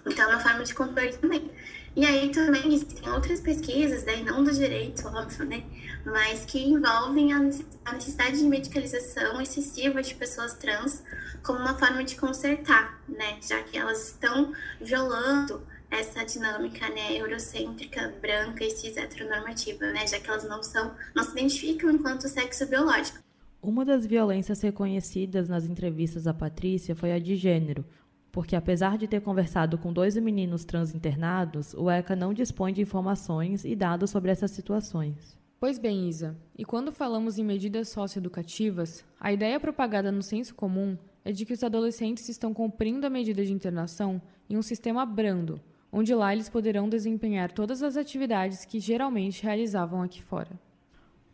Então, 0.07 0.31
é 0.31 0.35
uma 0.35 0.41
forma 0.41 0.65
de 0.65 0.75
controle 0.75 1.13
também. 1.19 1.51
E 1.95 2.07
aí 2.07 2.31
também 2.31 2.75
existem 2.75 3.11
outras 3.11 3.41
pesquisas, 3.41 4.03
daí 4.05 4.25
não 4.25 4.43
do 4.43 4.51
direito, 4.51 5.07
óbvio, 5.09 5.45
né? 5.45 5.63
Mas 6.07 6.45
que 6.47 6.59
envolvem 6.59 7.33
a 7.35 7.93
necessidade 7.93 8.39
de 8.39 8.45
medicalização 8.45 9.41
excessiva 9.41 10.03
de 10.03 10.15
pessoas 10.15 10.55
trans 10.55 11.03
como 11.43 11.59
uma 11.59 11.79
forma 11.79 12.03
de 12.03 12.17
consertar, 12.17 12.99
né? 13.07 13.37
Já 13.43 13.63
que 13.63 13.77
elas 13.77 14.09
estão 14.09 14.53
violando 14.81 15.63
essa 15.91 16.25
dinâmica, 16.25 16.89
né, 16.89 17.15
eurocêntrica, 17.19 18.15
branca 18.23 18.65
e 18.65 18.71
cis 18.71 18.97
heteronormativa, 18.97 19.85
né? 19.93 20.07
Já 20.07 20.19
que 20.19 20.31
elas 20.31 20.45
não 20.45 20.63
são, 20.63 20.95
não 21.15 21.23
se 21.23 21.33
identificam 21.33 21.91
enquanto 21.91 22.27
sexo 22.27 22.67
biológico. 22.67 23.19
Uma 23.61 23.85
das 23.85 24.07
violências 24.07 24.63
reconhecidas 24.63 25.49
nas 25.49 25.65
entrevistas 25.65 26.25
da 26.25 26.33
Patrícia 26.33 26.97
foi 26.97 27.13
a 27.13 27.19
de 27.19 27.37
gênero, 27.37 27.85
porque 28.33 28.57
apesar 28.57 28.97
de 28.97 29.07
ter 29.07 29.21
conversado 29.21 29.77
com 29.77 29.93
dois 29.93 30.17
meninos 30.17 30.65
trans 30.65 30.95
internados, 30.95 31.75
o 31.75 31.91
ECA 31.91 32.17
não 32.17 32.33
dispõe 32.33 32.73
de 32.73 32.81
informações 32.81 33.63
e 33.63 33.77
dados 33.77 34.11
sobre 34.11 34.31
essas 34.31 34.51
situações. 34.51 35.39
Pois 35.61 35.79
bem, 35.79 36.09
Isa, 36.09 36.37
e 36.59 36.65
quando 36.65 36.91
falamos 36.91 37.39
em 37.39 37.45
medidas 37.45 37.91
socioeducativas, 37.91 39.05
a 39.21 39.33
ideia 39.33 39.61
propagada 39.61 40.11
no 40.11 40.23
senso 40.23 40.55
comum 40.55 40.97
é 41.25 41.31
de 41.31 41.45
que 41.45 41.53
os 41.53 41.63
adolescentes 41.63 42.29
estão 42.29 42.53
cumprindo 42.53 43.07
a 43.07 43.11
medida 43.11 43.45
de 43.45 43.53
internação 43.53 44.21
em 44.51 44.57
um 44.57 44.63
sistema 44.63 45.07
brando, 45.07 45.61
onde 45.93 46.15
lá 46.15 46.33
eles 46.33 46.49
poderão 46.49 46.89
desempenhar 46.89 47.53
todas 47.53 47.83
as 47.83 47.97
atividades 47.97 48.65
que 48.65 48.81
geralmente 48.81 49.45
realizavam 49.45 50.03
aqui 50.03 50.23
fora. 50.23 50.59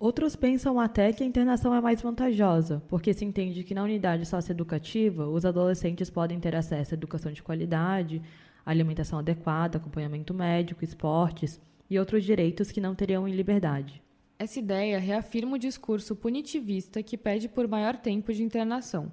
Outros 0.01 0.37
pensam 0.37 0.79
até 0.79 1.13
que 1.13 1.25
a 1.25 1.27
internação 1.27 1.75
é 1.75 1.81
mais 1.81 2.01
vantajosa, 2.01 2.81
porque 2.89 3.13
se 3.13 3.25
entende 3.25 3.65
que 3.65 3.75
na 3.75 3.83
unidade 3.83 4.25
socioeducativa 4.25 5.27
os 5.27 5.45
adolescentes 5.45 6.09
podem 6.09 6.39
ter 6.39 6.55
acesso 6.55 6.95
à 6.95 6.97
educação 6.97 7.33
de 7.33 7.43
qualidade, 7.43 8.23
alimentação 8.65 9.19
adequada, 9.19 9.79
acompanhamento 9.79 10.33
médico, 10.33 10.85
esportes 10.85 11.61
e 11.91 11.99
outros 11.99 12.23
direitos 12.23 12.71
que 12.71 12.81
não 12.81 12.95
teriam 12.95 13.27
em 13.27 13.35
liberdade. 13.35 14.01
Essa 14.39 14.61
ideia 14.61 15.01
reafirma 15.01 15.57
o 15.57 15.59
discurso 15.59 16.15
punitivista 16.15 17.03
que 17.03 17.19
pede 17.19 17.49
por 17.49 17.67
maior 17.67 17.97
tempo 17.97 18.33
de 18.33 18.45
internação, 18.45 19.11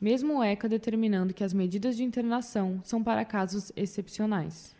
mesmo 0.00 0.38
o 0.38 0.44
ECA 0.44 0.68
determinando 0.68 1.34
que 1.34 1.42
as 1.42 1.52
medidas 1.52 1.96
de 1.96 2.04
internação 2.04 2.80
são 2.84 3.02
para 3.02 3.24
casos 3.24 3.72
excepcionais. 3.74 4.76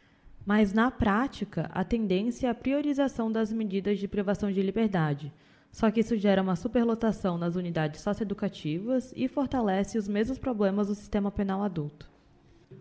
Mas, 0.47 0.73
na 0.73 0.88
prática, 0.88 1.68
a 1.75 1.83
tendência 1.83 2.47
é 2.47 2.51
a 2.51 2.55
priorização 2.55 3.31
das 3.31 3.53
medidas 3.53 3.99
de 3.99 4.07
privação 4.07 4.53
de 4.53 4.62
liberdade, 4.62 5.33
só 5.70 5.90
que 5.90 6.00
isso 6.00 6.16
gera 6.16 6.42
uma 6.42 6.57
superlotação 6.57 7.38
nas 7.38 7.57
unidades 7.57 8.00
socioeducativas 8.00 9.12
e 9.14 9.28
fortalece 9.28 9.98
os 9.98 10.09
mesmos 10.09 10.38
problemas 10.38 10.88
do 10.88 10.94
sistema 10.94 11.31
penal 11.31 11.62
adulto. 11.62 12.11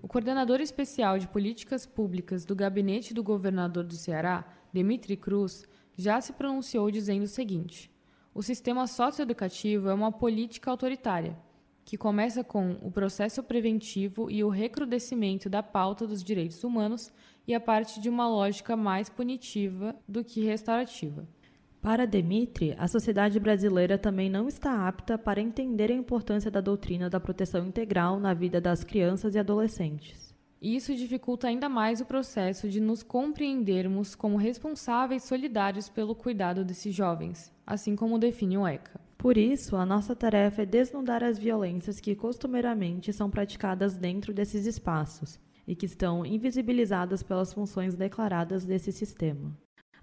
O 0.01 0.07
coordenador 0.07 0.59
especial 0.61 1.17
de 1.17 1.27
políticas 1.27 1.85
públicas 1.85 2.45
do 2.45 2.55
gabinete 2.55 3.13
do 3.13 3.23
governador 3.23 3.83
do 3.83 3.95
Ceará, 3.95 4.45
Demitri 4.73 5.15
Cruz, 5.15 5.65
já 5.95 6.19
se 6.21 6.33
pronunciou 6.33 6.91
dizendo 6.91 7.23
o 7.23 7.27
seguinte: 7.27 7.91
o 8.33 8.43
sistema 8.43 8.85
socioeducativo 8.85 9.89
é 9.89 9.93
uma 9.93 10.11
política 10.11 10.69
autoritária, 10.69 11.37
que 11.83 11.97
começa 11.97 12.43
com 12.43 12.77
o 12.81 12.91
processo 12.91 13.41
preventivo 13.41 14.29
e 14.29 14.43
o 14.43 14.49
recrudescimento 14.49 15.49
da 15.49 15.63
pauta 15.63 16.05
dos 16.05 16.23
direitos 16.23 16.63
humanos 16.63 17.11
e 17.47 17.55
a 17.55 17.59
parte 17.59 17.99
de 18.01 18.09
uma 18.09 18.27
lógica 18.27 18.75
mais 18.75 19.09
punitiva 19.09 19.95
do 20.07 20.23
que 20.23 20.43
restaurativa. 20.43 21.27
Para 21.81 22.05
Demitri, 22.05 22.75
a 22.77 22.87
sociedade 22.87 23.39
brasileira 23.39 23.97
também 23.97 24.29
não 24.29 24.47
está 24.47 24.87
apta 24.87 25.17
para 25.17 25.39
entender 25.39 25.91
a 25.91 25.95
importância 25.95 26.51
da 26.51 26.59
doutrina 26.59 27.09
da 27.09 27.19
proteção 27.19 27.65
integral 27.65 28.19
na 28.19 28.33
vida 28.33 28.59
das 28.59 28.83
crianças 28.83 29.35
e 29.35 29.39
adolescentes. 29.39 30.35
Isso 30.61 30.95
dificulta 30.95 31.47
ainda 31.47 31.69
mais 31.69 32.01
o 32.01 32.05
processo 32.05 32.67
de 32.67 32.79
nos 32.79 33.03
compreendermos 33.03 34.15
como 34.15 34.37
responsáveis 34.37 35.23
solidários 35.23 35.87
pelo 35.87 36.15
cuidado 36.15 36.65
desses 36.65 36.95
jovens, 36.95 37.53
assim 37.65 37.95
como 37.95 38.17
define 38.17 38.57
o 38.57 38.67
ECA. 38.67 38.99
Por 39.17 39.37
isso, 39.37 39.75
a 39.75 39.85
nossa 39.85 40.15
tarefa 40.15 40.63
é 40.63 40.65
desnudar 40.65 41.23
as 41.23 41.37
violências 41.37 41.99
que 41.99 42.15
costumeiramente 42.15 43.13
são 43.13 43.29
praticadas 43.29 43.95
dentro 43.97 44.33
desses 44.33 44.65
espaços 44.65 45.39
e 45.67 45.75
que 45.75 45.85
estão 45.85 46.25
invisibilizadas 46.25 47.21
pelas 47.21 47.53
funções 47.53 47.95
declaradas 47.95 48.65
desse 48.65 48.91
sistema. 48.91 49.55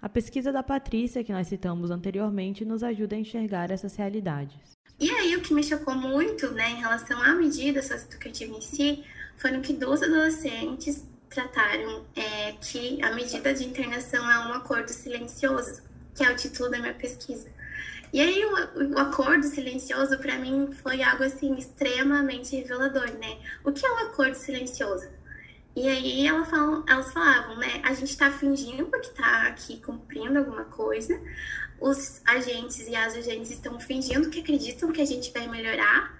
A 0.05 0.09
pesquisa 0.09 0.51
da 0.51 0.61
Patrícia, 0.61 1.23
que 1.23 1.33
nós 1.33 1.47
citamos 1.47 1.89
anteriormente, 1.89 2.63
nos 2.63 2.83
ajuda 2.83 3.15
a 3.15 3.19
enxergar 3.19 3.71
essas 3.71 3.95
realidades. 3.95 4.77
E 4.99 5.09
aí, 5.09 5.35
o 5.35 5.41
que 5.41 5.51
me 5.51 5.63
chocou 5.63 5.95
muito, 5.95 6.51
né, 6.51 6.69
em 6.69 6.75
relação 6.75 7.19
à 7.23 7.33
medida 7.33 7.81
socioeducativa 7.81 8.55
em 8.55 8.61
si, 8.61 9.03
foram 9.35 9.61
que 9.61 9.73
duas 9.73 10.03
adolescentes 10.03 11.03
trataram 11.27 12.05
é, 12.15 12.51
que 12.51 13.03
a 13.03 13.15
medida 13.15 13.51
de 13.51 13.63
internação 13.63 14.29
é 14.29 14.47
um 14.47 14.53
acordo 14.53 14.89
silencioso, 14.89 15.81
que 16.13 16.23
é 16.23 16.31
o 16.31 16.35
título 16.35 16.69
da 16.69 16.77
minha 16.77 16.93
pesquisa. 16.93 17.49
E 18.13 18.21
aí, 18.21 18.45
o, 18.45 18.93
o 18.93 18.99
acordo 18.99 19.47
silencioso, 19.47 20.19
para 20.19 20.37
mim, 20.37 20.69
foi 20.83 21.01
algo, 21.01 21.23
assim, 21.23 21.55
extremamente 21.55 22.55
revelador, 22.55 23.11
né? 23.13 23.39
O 23.63 23.71
que 23.71 23.83
é 23.83 23.91
um 23.91 23.97
acordo 24.09 24.35
silencioso? 24.35 25.14
E 25.75 25.87
aí 25.89 26.25
ela 26.25 26.47
elas 26.87 27.11
falavam, 27.11 27.57
né? 27.57 27.81
A 27.83 27.93
gente 27.93 28.11
está 28.11 28.31
fingindo 28.31 28.89
que 28.91 29.07
está 29.07 29.47
aqui 29.47 29.77
cumprindo 29.81 30.39
alguma 30.39 30.65
coisa. 30.65 31.21
Os 31.79 32.21
agentes 32.25 32.87
e 32.87 32.95
as 32.95 33.13
agentes 33.15 33.51
estão 33.51 33.79
fingindo 33.79 34.29
que 34.29 34.39
acreditam 34.39 34.91
que 34.91 35.01
a 35.01 35.05
gente 35.05 35.33
vai 35.33 35.47
melhorar 35.47 36.17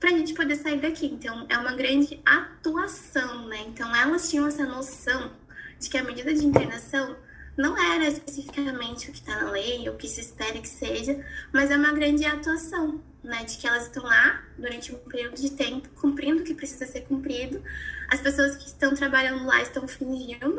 para 0.00 0.10
a 0.10 0.12
gente 0.12 0.32
poder 0.32 0.56
sair 0.56 0.80
daqui. 0.80 1.06
Então 1.06 1.46
é 1.50 1.58
uma 1.58 1.74
grande 1.74 2.20
atuação, 2.24 3.46
né? 3.48 3.58
Então 3.68 3.94
elas 3.94 4.30
tinham 4.30 4.46
essa 4.46 4.64
noção 4.64 5.32
de 5.78 5.90
que 5.90 5.98
a 5.98 6.04
medida 6.04 6.32
de 6.32 6.46
internação 6.46 7.16
não 7.56 7.76
era 7.92 8.06
especificamente 8.06 9.08
o 9.08 9.12
que 9.12 9.18
está 9.18 9.42
na 9.42 9.50
lei, 9.50 9.88
o 9.88 9.96
que 9.96 10.08
se 10.08 10.20
espera 10.20 10.58
que 10.58 10.68
seja, 10.68 11.24
mas 11.52 11.70
é 11.70 11.76
uma 11.76 11.92
grande 11.92 12.24
atuação, 12.24 13.00
né? 13.26 13.44
De 13.44 13.58
que 13.58 13.66
elas 13.66 13.84
estão 13.84 14.02
lá 14.02 14.44
durante 14.56 14.94
um 14.94 14.98
período 14.98 15.36
de 15.36 15.50
tempo 15.50 15.88
cumprindo 16.00 16.42
o 16.42 16.44
que 16.44 16.54
precisa 16.54 16.86
ser 16.86 17.02
cumprido 17.02 17.62
as 18.08 18.20
pessoas 18.20 18.56
que 18.56 18.66
estão 18.66 18.94
trabalhando 18.94 19.44
lá 19.44 19.60
estão 19.60 19.86
fingindo 19.88 20.56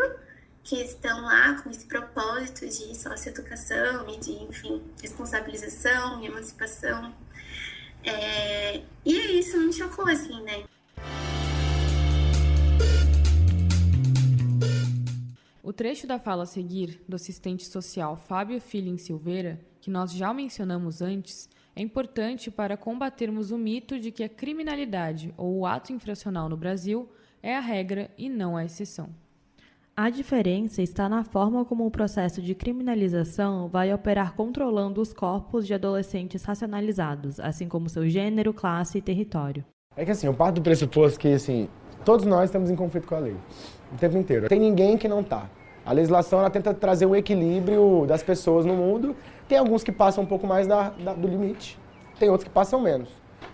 que 0.64 0.76
estão 0.82 1.22
lá 1.22 1.62
com 1.62 1.70
esse 1.70 1.86
propósito 1.86 2.68
de 2.68 2.94
socioeducação 2.94 4.10
e 4.10 4.20
de, 4.20 4.32
enfim, 4.44 4.84
responsabilização 5.02 6.22
e 6.22 6.26
emancipação. 6.26 7.15
É... 8.04 8.82
E 9.06 9.18
é 9.18 9.32
isso 9.32 9.58
me 9.58 9.72
chocou, 9.72 10.06
assim, 10.06 10.42
né? 10.42 10.65
O 15.63 15.72
trecho 15.72 16.06
da 16.06 16.20
fala 16.20 16.44
a 16.44 16.46
seguir 16.46 17.02
do 17.08 17.15
assistente 17.15 17.65
social 17.65 18.18
Fábio 18.18 18.60
Filho 18.60 18.98
Silveira, 18.98 19.62
que 19.80 19.90
nós 19.90 20.12
já 20.12 20.34
mencionamos 20.34 21.02
antes, 21.02 21.48
é 21.78 21.82
importante 21.82 22.50
para 22.50 22.75
combatermos 22.75 23.52
o 23.52 23.58
mito 23.58 24.00
de 24.00 24.12
que 24.12 24.23
a 24.23 24.30
criminalidade 24.30 25.32
ou 25.38 25.60
o 25.60 25.65
ato 25.67 25.94
infracional 25.94 26.50
no 26.50 26.58
Brasil 26.58 27.08
é 27.42 27.56
a 27.56 27.60
regra 27.60 28.10
e 28.17 28.28
não 28.30 28.58
a 28.58 28.65
exceção. 28.65 29.10
A 29.96 30.10
diferença 30.10 30.82
está 30.82 31.08
na 31.08 31.23
forma 31.23 31.63
como 31.63 31.86
o 31.86 31.92
processo 31.92 32.42
de 32.42 32.56
criminalização 32.56 33.67
vai 33.67 33.94
operar 33.94 34.34
controlando 34.34 35.00
os 35.00 35.13
corpos 35.13 35.67
de 35.67 35.75
adolescentes 35.75 36.44
racionalizados, 36.44 37.40
assim 37.40 37.67
como 37.67 37.90
seu 37.90 38.10
gênero, 38.10 38.56
classe 38.56 38.98
e 38.98 39.02
território. 39.02 39.63
É 39.96 40.04
que 40.04 40.10
assim, 40.10 40.25
eu 40.25 40.34
parto 40.34 40.56
do 40.56 40.62
pressuposto 40.63 41.19
que 41.19 41.28
assim, 41.28 41.69
todos 42.04 42.25
nós 42.25 42.46
estamos 42.46 42.71
em 42.71 42.75
conflito 42.75 43.08
com 43.08 43.13
a 43.13 43.19
lei 43.19 43.36
o 43.94 43.98
tempo 43.98 44.17
inteiro. 44.17 44.50
Tem 44.50 44.60
ninguém 44.60 44.98
que 44.98 45.08
não 45.08 45.21
está. 45.21 45.48
A 45.88 45.94
legislação 45.94 46.40
ela 46.40 46.50
tenta 46.50 46.73
trazer 46.73 47.06
o 47.06 47.15
equilíbrio 47.15 48.06
das 48.06 48.21
pessoas 48.21 48.65
no 48.65 48.73
mundo. 48.73 49.15
Tem 49.48 49.58
alguns 49.58 49.83
que 49.83 49.91
passam 49.91 50.23
um 50.23 50.27
pouco 50.27 50.45
mais 50.45 50.67
da, 50.67 50.89
da, 50.89 51.13
do 51.13 51.27
limite, 51.27 51.79
tem 52.19 52.29
outros 52.29 52.48
que 52.48 52.54
passam 52.54 52.81
menos. 52.81 53.10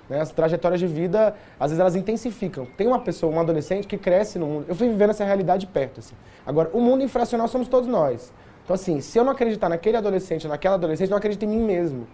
Né? 0.10 0.20
As 0.20 0.32
trajetórias 0.32 0.80
de 0.80 0.88
vida, 0.88 1.36
às 1.60 1.72
vezes, 1.72 1.80
elas 1.80 1.96
intensificam. 1.96 2.66
Tem 2.78 2.88
uma 2.88 3.00
pessoa, 3.00 3.34
um 3.34 3.40
adolescente 3.40 3.88
que 3.88 3.98
cresce 3.98 4.40
no 4.40 4.48
mundo. 4.48 4.66
Eu 4.68 4.76
fui 4.76 4.88
vivendo 4.88 5.12
essa 5.12 5.24
realidade 5.24 5.68
perto. 5.68 6.00
Assim. 6.00 6.16
Agora, 6.46 6.70
o 6.74 6.82
mundo 6.82 7.04
infracional 7.04 7.48
somos 7.48 7.68
todos 7.68 7.88
nós. 7.88 8.34
Então, 8.64 8.74
assim, 8.74 9.02
se 9.02 9.18
eu 9.18 9.24
não 9.24 9.32
acreditar 9.32 9.70
naquele 9.70 9.98
adolescente, 9.98 10.48
naquela 10.48 10.76
adolescente, 10.76 11.10
eu 11.10 11.12
não 11.12 11.18
acredito 11.18 11.44
em 11.44 11.48
mim 11.48 11.64
mesmo. 11.64 12.08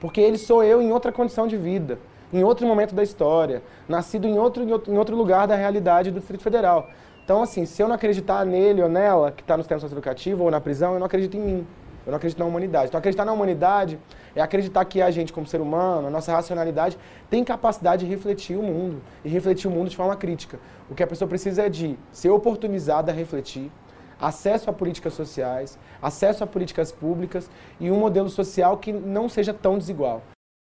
Porque 0.00 0.20
ele 0.20 0.38
sou 0.38 0.62
eu 0.62 0.80
em 0.80 0.92
outra 0.92 1.10
condição 1.10 1.46
de 1.46 1.56
vida, 1.56 1.98
em 2.32 2.44
outro 2.44 2.66
momento 2.66 2.94
da 2.94 3.02
história, 3.02 3.62
nascido 3.88 4.28
em 4.28 4.38
outro, 4.38 4.62
em 4.62 4.98
outro 4.98 5.16
lugar 5.16 5.46
da 5.46 5.56
realidade 5.56 6.10
do 6.10 6.18
Distrito 6.18 6.42
Federal. 6.42 6.88
Então, 7.24 7.42
assim, 7.42 7.66
se 7.66 7.82
eu 7.82 7.88
não 7.88 7.94
acreditar 7.94 8.44
nele 8.46 8.82
ou 8.82 8.88
nela, 8.88 9.32
que 9.32 9.42
está 9.42 9.56
no 9.56 9.62
sistema 9.62 9.80
socioeducativo 9.80 10.44
ou 10.44 10.50
na 10.50 10.60
prisão, 10.60 10.94
eu 10.94 10.98
não 10.98 11.06
acredito 11.06 11.36
em 11.36 11.40
mim. 11.40 11.66
Eu 12.08 12.12
não 12.12 12.16
acredito 12.16 12.38
na 12.38 12.46
humanidade. 12.46 12.88
Então, 12.88 12.98
acreditar 12.98 13.26
na 13.26 13.34
humanidade 13.34 13.98
é 14.34 14.40
acreditar 14.40 14.82
que 14.86 15.02
a 15.02 15.10
gente, 15.10 15.30
como 15.30 15.46
ser 15.46 15.60
humano, 15.60 16.08
a 16.08 16.10
nossa 16.10 16.32
racionalidade, 16.32 16.96
tem 17.28 17.44
capacidade 17.44 18.06
de 18.06 18.10
refletir 18.10 18.56
o 18.56 18.62
mundo. 18.62 19.02
E 19.22 19.28
refletir 19.28 19.68
o 19.68 19.70
mundo 19.70 19.90
de 19.90 19.96
forma 19.96 20.16
crítica. 20.16 20.58
O 20.88 20.94
que 20.94 21.02
a 21.02 21.06
pessoa 21.06 21.28
precisa 21.28 21.66
é 21.66 21.68
de 21.68 21.98
ser 22.10 22.30
oportunizada 22.30 23.12
a 23.12 23.14
refletir, 23.14 23.70
acesso 24.18 24.70
a 24.70 24.72
políticas 24.72 25.12
sociais, 25.12 25.78
acesso 26.00 26.42
a 26.42 26.46
políticas 26.46 26.90
públicas 26.90 27.50
e 27.78 27.90
um 27.90 28.00
modelo 28.00 28.30
social 28.30 28.78
que 28.78 28.90
não 28.90 29.28
seja 29.28 29.52
tão 29.52 29.76
desigual. 29.76 30.22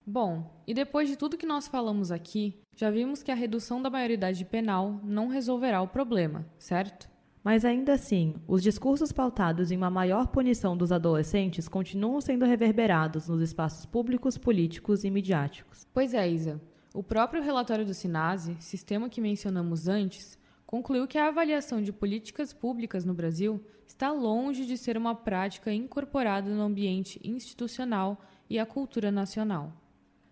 Bom, 0.06 0.44
e 0.68 0.74
depois 0.76 1.10
de 1.10 1.16
tudo 1.16 1.38
que 1.38 1.48
nós 1.48 1.68
falamos 1.68 2.12
aqui, 2.12 2.62
já 2.76 2.92
vimos 2.92 3.24
que 3.24 3.32
a 3.32 3.36
redução 3.36 3.82
da 3.82 3.90
maioridade 3.90 4.46
penal 4.46 5.00
não 5.04 5.30
resolverá 5.30 5.82
o 5.82 5.88
problema, 5.88 6.46
certo? 6.60 7.10
Mas 7.44 7.66
ainda 7.66 7.94
assim, 7.94 8.36
os 8.48 8.64
discursos 8.64 9.12
pautados 9.12 9.70
em 9.70 9.76
uma 9.76 9.90
maior 9.90 10.28
punição 10.28 10.78
dos 10.78 10.94
adolescentes 10.94 11.68
continuam 11.68 12.22
sendo 12.22 12.46
reverberados 12.46 13.28
nos 13.28 13.42
espaços 13.42 13.86
públicos, 13.86 14.38
políticos 14.38 15.04
e 15.04 15.10
midiáticos. 15.12 15.86
Pois 15.94 16.14
é, 16.14 16.30
Isa. 16.30 16.62
O 16.94 17.04
próprio 17.04 17.44
relatório 17.44 17.86
do 17.86 17.94
SINASE, 17.94 18.56
sistema 18.60 19.10
que 19.10 19.20
mencionamos 19.20 19.90
antes, 19.90 20.38
concluiu 20.66 21.06
que 21.06 21.18
a 21.18 21.28
avaliação 21.28 21.82
de 21.82 21.92
políticas 21.92 22.54
públicas 22.54 23.04
no 23.04 23.14
Brasil 23.14 23.62
está 23.86 24.12
longe 24.12 24.66
de 24.66 24.78
ser 24.78 24.96
uma 24.96 25.14
prática 25.14 25.74
incorporada 25.74 26.50
no 26.50 26.62
ambiente 26.62 27.20
institucional 27.24 28.22
e 28.50 28.58
à 28.58 28.66
cultura 28.66 29.12
nacional. 29.12 29.74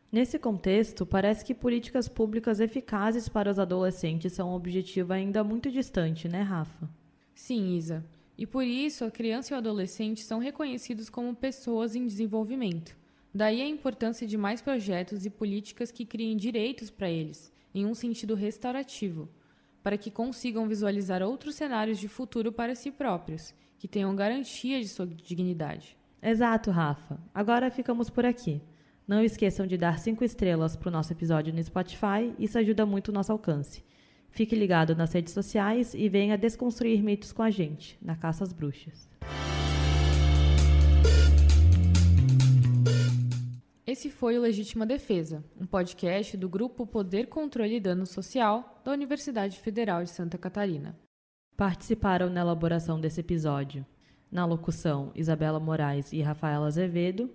Nesse 0.09 0.39
contexto, 0.39 1.05
parece 1.05 1.43
que 1.43 1.53
políticas 1.53 2.07
públicas 2.07 2.59
eficazes 2.59 3.27
para 3.27 3.51
os 3.51 3.59
adolescentes 3.59 4.33
são 4.33 4.49
um 4.49 4.55
objetivo 4.55 5.11
ainda 5.11 5.43
muito 5.43 5.69
distante, 5.69 6.27
né, 6.29 6.41
Rafa? 6.41 7.00
Sim, 7.33 7.75
Isa. 7.75 8.05
E 8.37 8.45
por 8.45 8.63
isso, 8.63 9.05
a 9.05 9.11
criança 9.11 9.53
e 9.53 9.55
o 9.55 9.57
adolescente 9.57 10.23
são 10.23 10.39
reconhecidos 10.39 11.09
como 11.09 11.35
pessoas 11.35 11.95
em 11.95 12.05
desenvolvimento. 12.05 12.95
Daí 13.33 13.61
a 13.61 13.67
importância 13.67 14.27
de 14.27 14.37
mais 14.37 14.61
projetos 14.61 15.25
e 15.25 15.29
políticas 15.29 15.91
que 15.91 16.05
criem 16.05 16.35
direitos 16.35 16.89
para 16.89 17.09
eles, 17.09 17.51
em 17.73 17.85
um 17.85 17.93
sentido 17.93 18.35
restaurativo, 18.35 19.29
para 19.81 19.97
que 19.97 20.11
consigam 20.11 20.67
visualizar 20.67 21.23
outros 21.23 21.55
cenários 21.55 21.97
de 21.97 22.07
futuro 22.07 22.51
para 22.51 22.75
si 22.75 22.91
próprios, 22.91 23.53
que 23.79 23.87
tenham 23.87 24.15
garantia 24.15 24.79
de 24.79 24.87
sua 24.87 25.07
dignidade. 25.07 25.97
Exato, 26.21 26.69
Rafa. 26.71 27.19
Agora 27.33 27.71
ficamos 27.71 28.09
por 28.09 28.25
aqui. 28.25 28.61
Não 29.07 29.23
esqueçam 29.23 29.65
de 29.65 29.77
dar 29.77 29.97
cinco 29.97 30.23
estrelas 30.23 30.75
para 30.75 30.89
o 30.89 30.91
nosso 30.91 31.11
episódio 31.11 31.53
no 31.53 31.63
Spotify, 31.63 32.33
isso 32.37 32.57
ajuda 32.57 32.85
muito 32.85 33.09
o 33.09 33.11
nosso 33.11 33.31
alcance. 33.31 33.83
Fique 34.31 34.55
ligado 34.55 34.95
nas 34.95 35.11
redes 35.11 35.33
sociais 35.33 35.93
e 35.93 36.07
venha 36.07 36.37
desconstruir 36.37 37.03
mitos 37.03 37.33
com 37.33 37.43
a 37.43 37.49
gente, 37.49 37.97
na 38.01 38.15
Caça 38.15 38.45
às 38.45 38.53
Bruxas. 38.53 39.09
Esse 43.85 44.09
foi 44.09 44.37
o 44.37 44.41
Legítima 44.41 44.85
Defesa, 44.85 45.43
um 45.59 45.65
podcast 45.65 46.37
do 46.37 46.47
grupo 46.47 46.87
Poder, 46.87 47.27
Controle 47.27 47.75
e 47.75 47.79
Dano 47.79 48.05
Social 48.05 48.81
da 48.85 48.93
Universidade 48.93 49.59
Federal 49.59 50.01
de 50.01 50.09
Santa 50.09 50.37
Catarina. 50.37 50.97
Participaram 51.57 52.29
na 52.29 52.39
elaboração 52.39 53.01
desse 53.01 53.19
episódio, 53.19 53.85
na 54.31 54.45
locução, 54.45 55.11
Isabela 55.13 55.59
Moraes 55.59 56.13
e 56.13 56.21
Rafaela 56.21 56.67
Azevedo, 56.67 57.29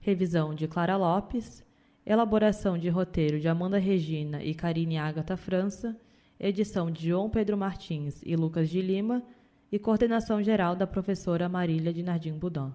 revisão 0.00 0.54
de 0.54 0.68
Clara 0.68 0.98
Lopes, 0.98 1.64
elaboração 2.04 2.76
de 2.76 2.90
roteiro 2.90 3.40
de 3.40 3.48
Amanda 3.48 3.78
Regina 3.78 4.44
e 4.44 4.54
Karine 4.54 4.98
Agatha 4.98 5.36
França, 5.36 5.98
edição 6.42 6.90
de 6.90 7.08
João 7.08 7.30
Pedro 7.30 7.56
Martins 7.56 8.20
e 8.26 8.34
Lucas 8.34 8.68
de 8.68 8.82
Lima 8.82 9.22
e 9.70 9.78
coordenação 9.78 10.42
geral 10.42 10.74
da 10.74 10.88
professora 10.88 11.48
Marília 11.48 11.92
de 11.92 12.02
Nardim 12.02 12.32
Budon. 12.32 12.72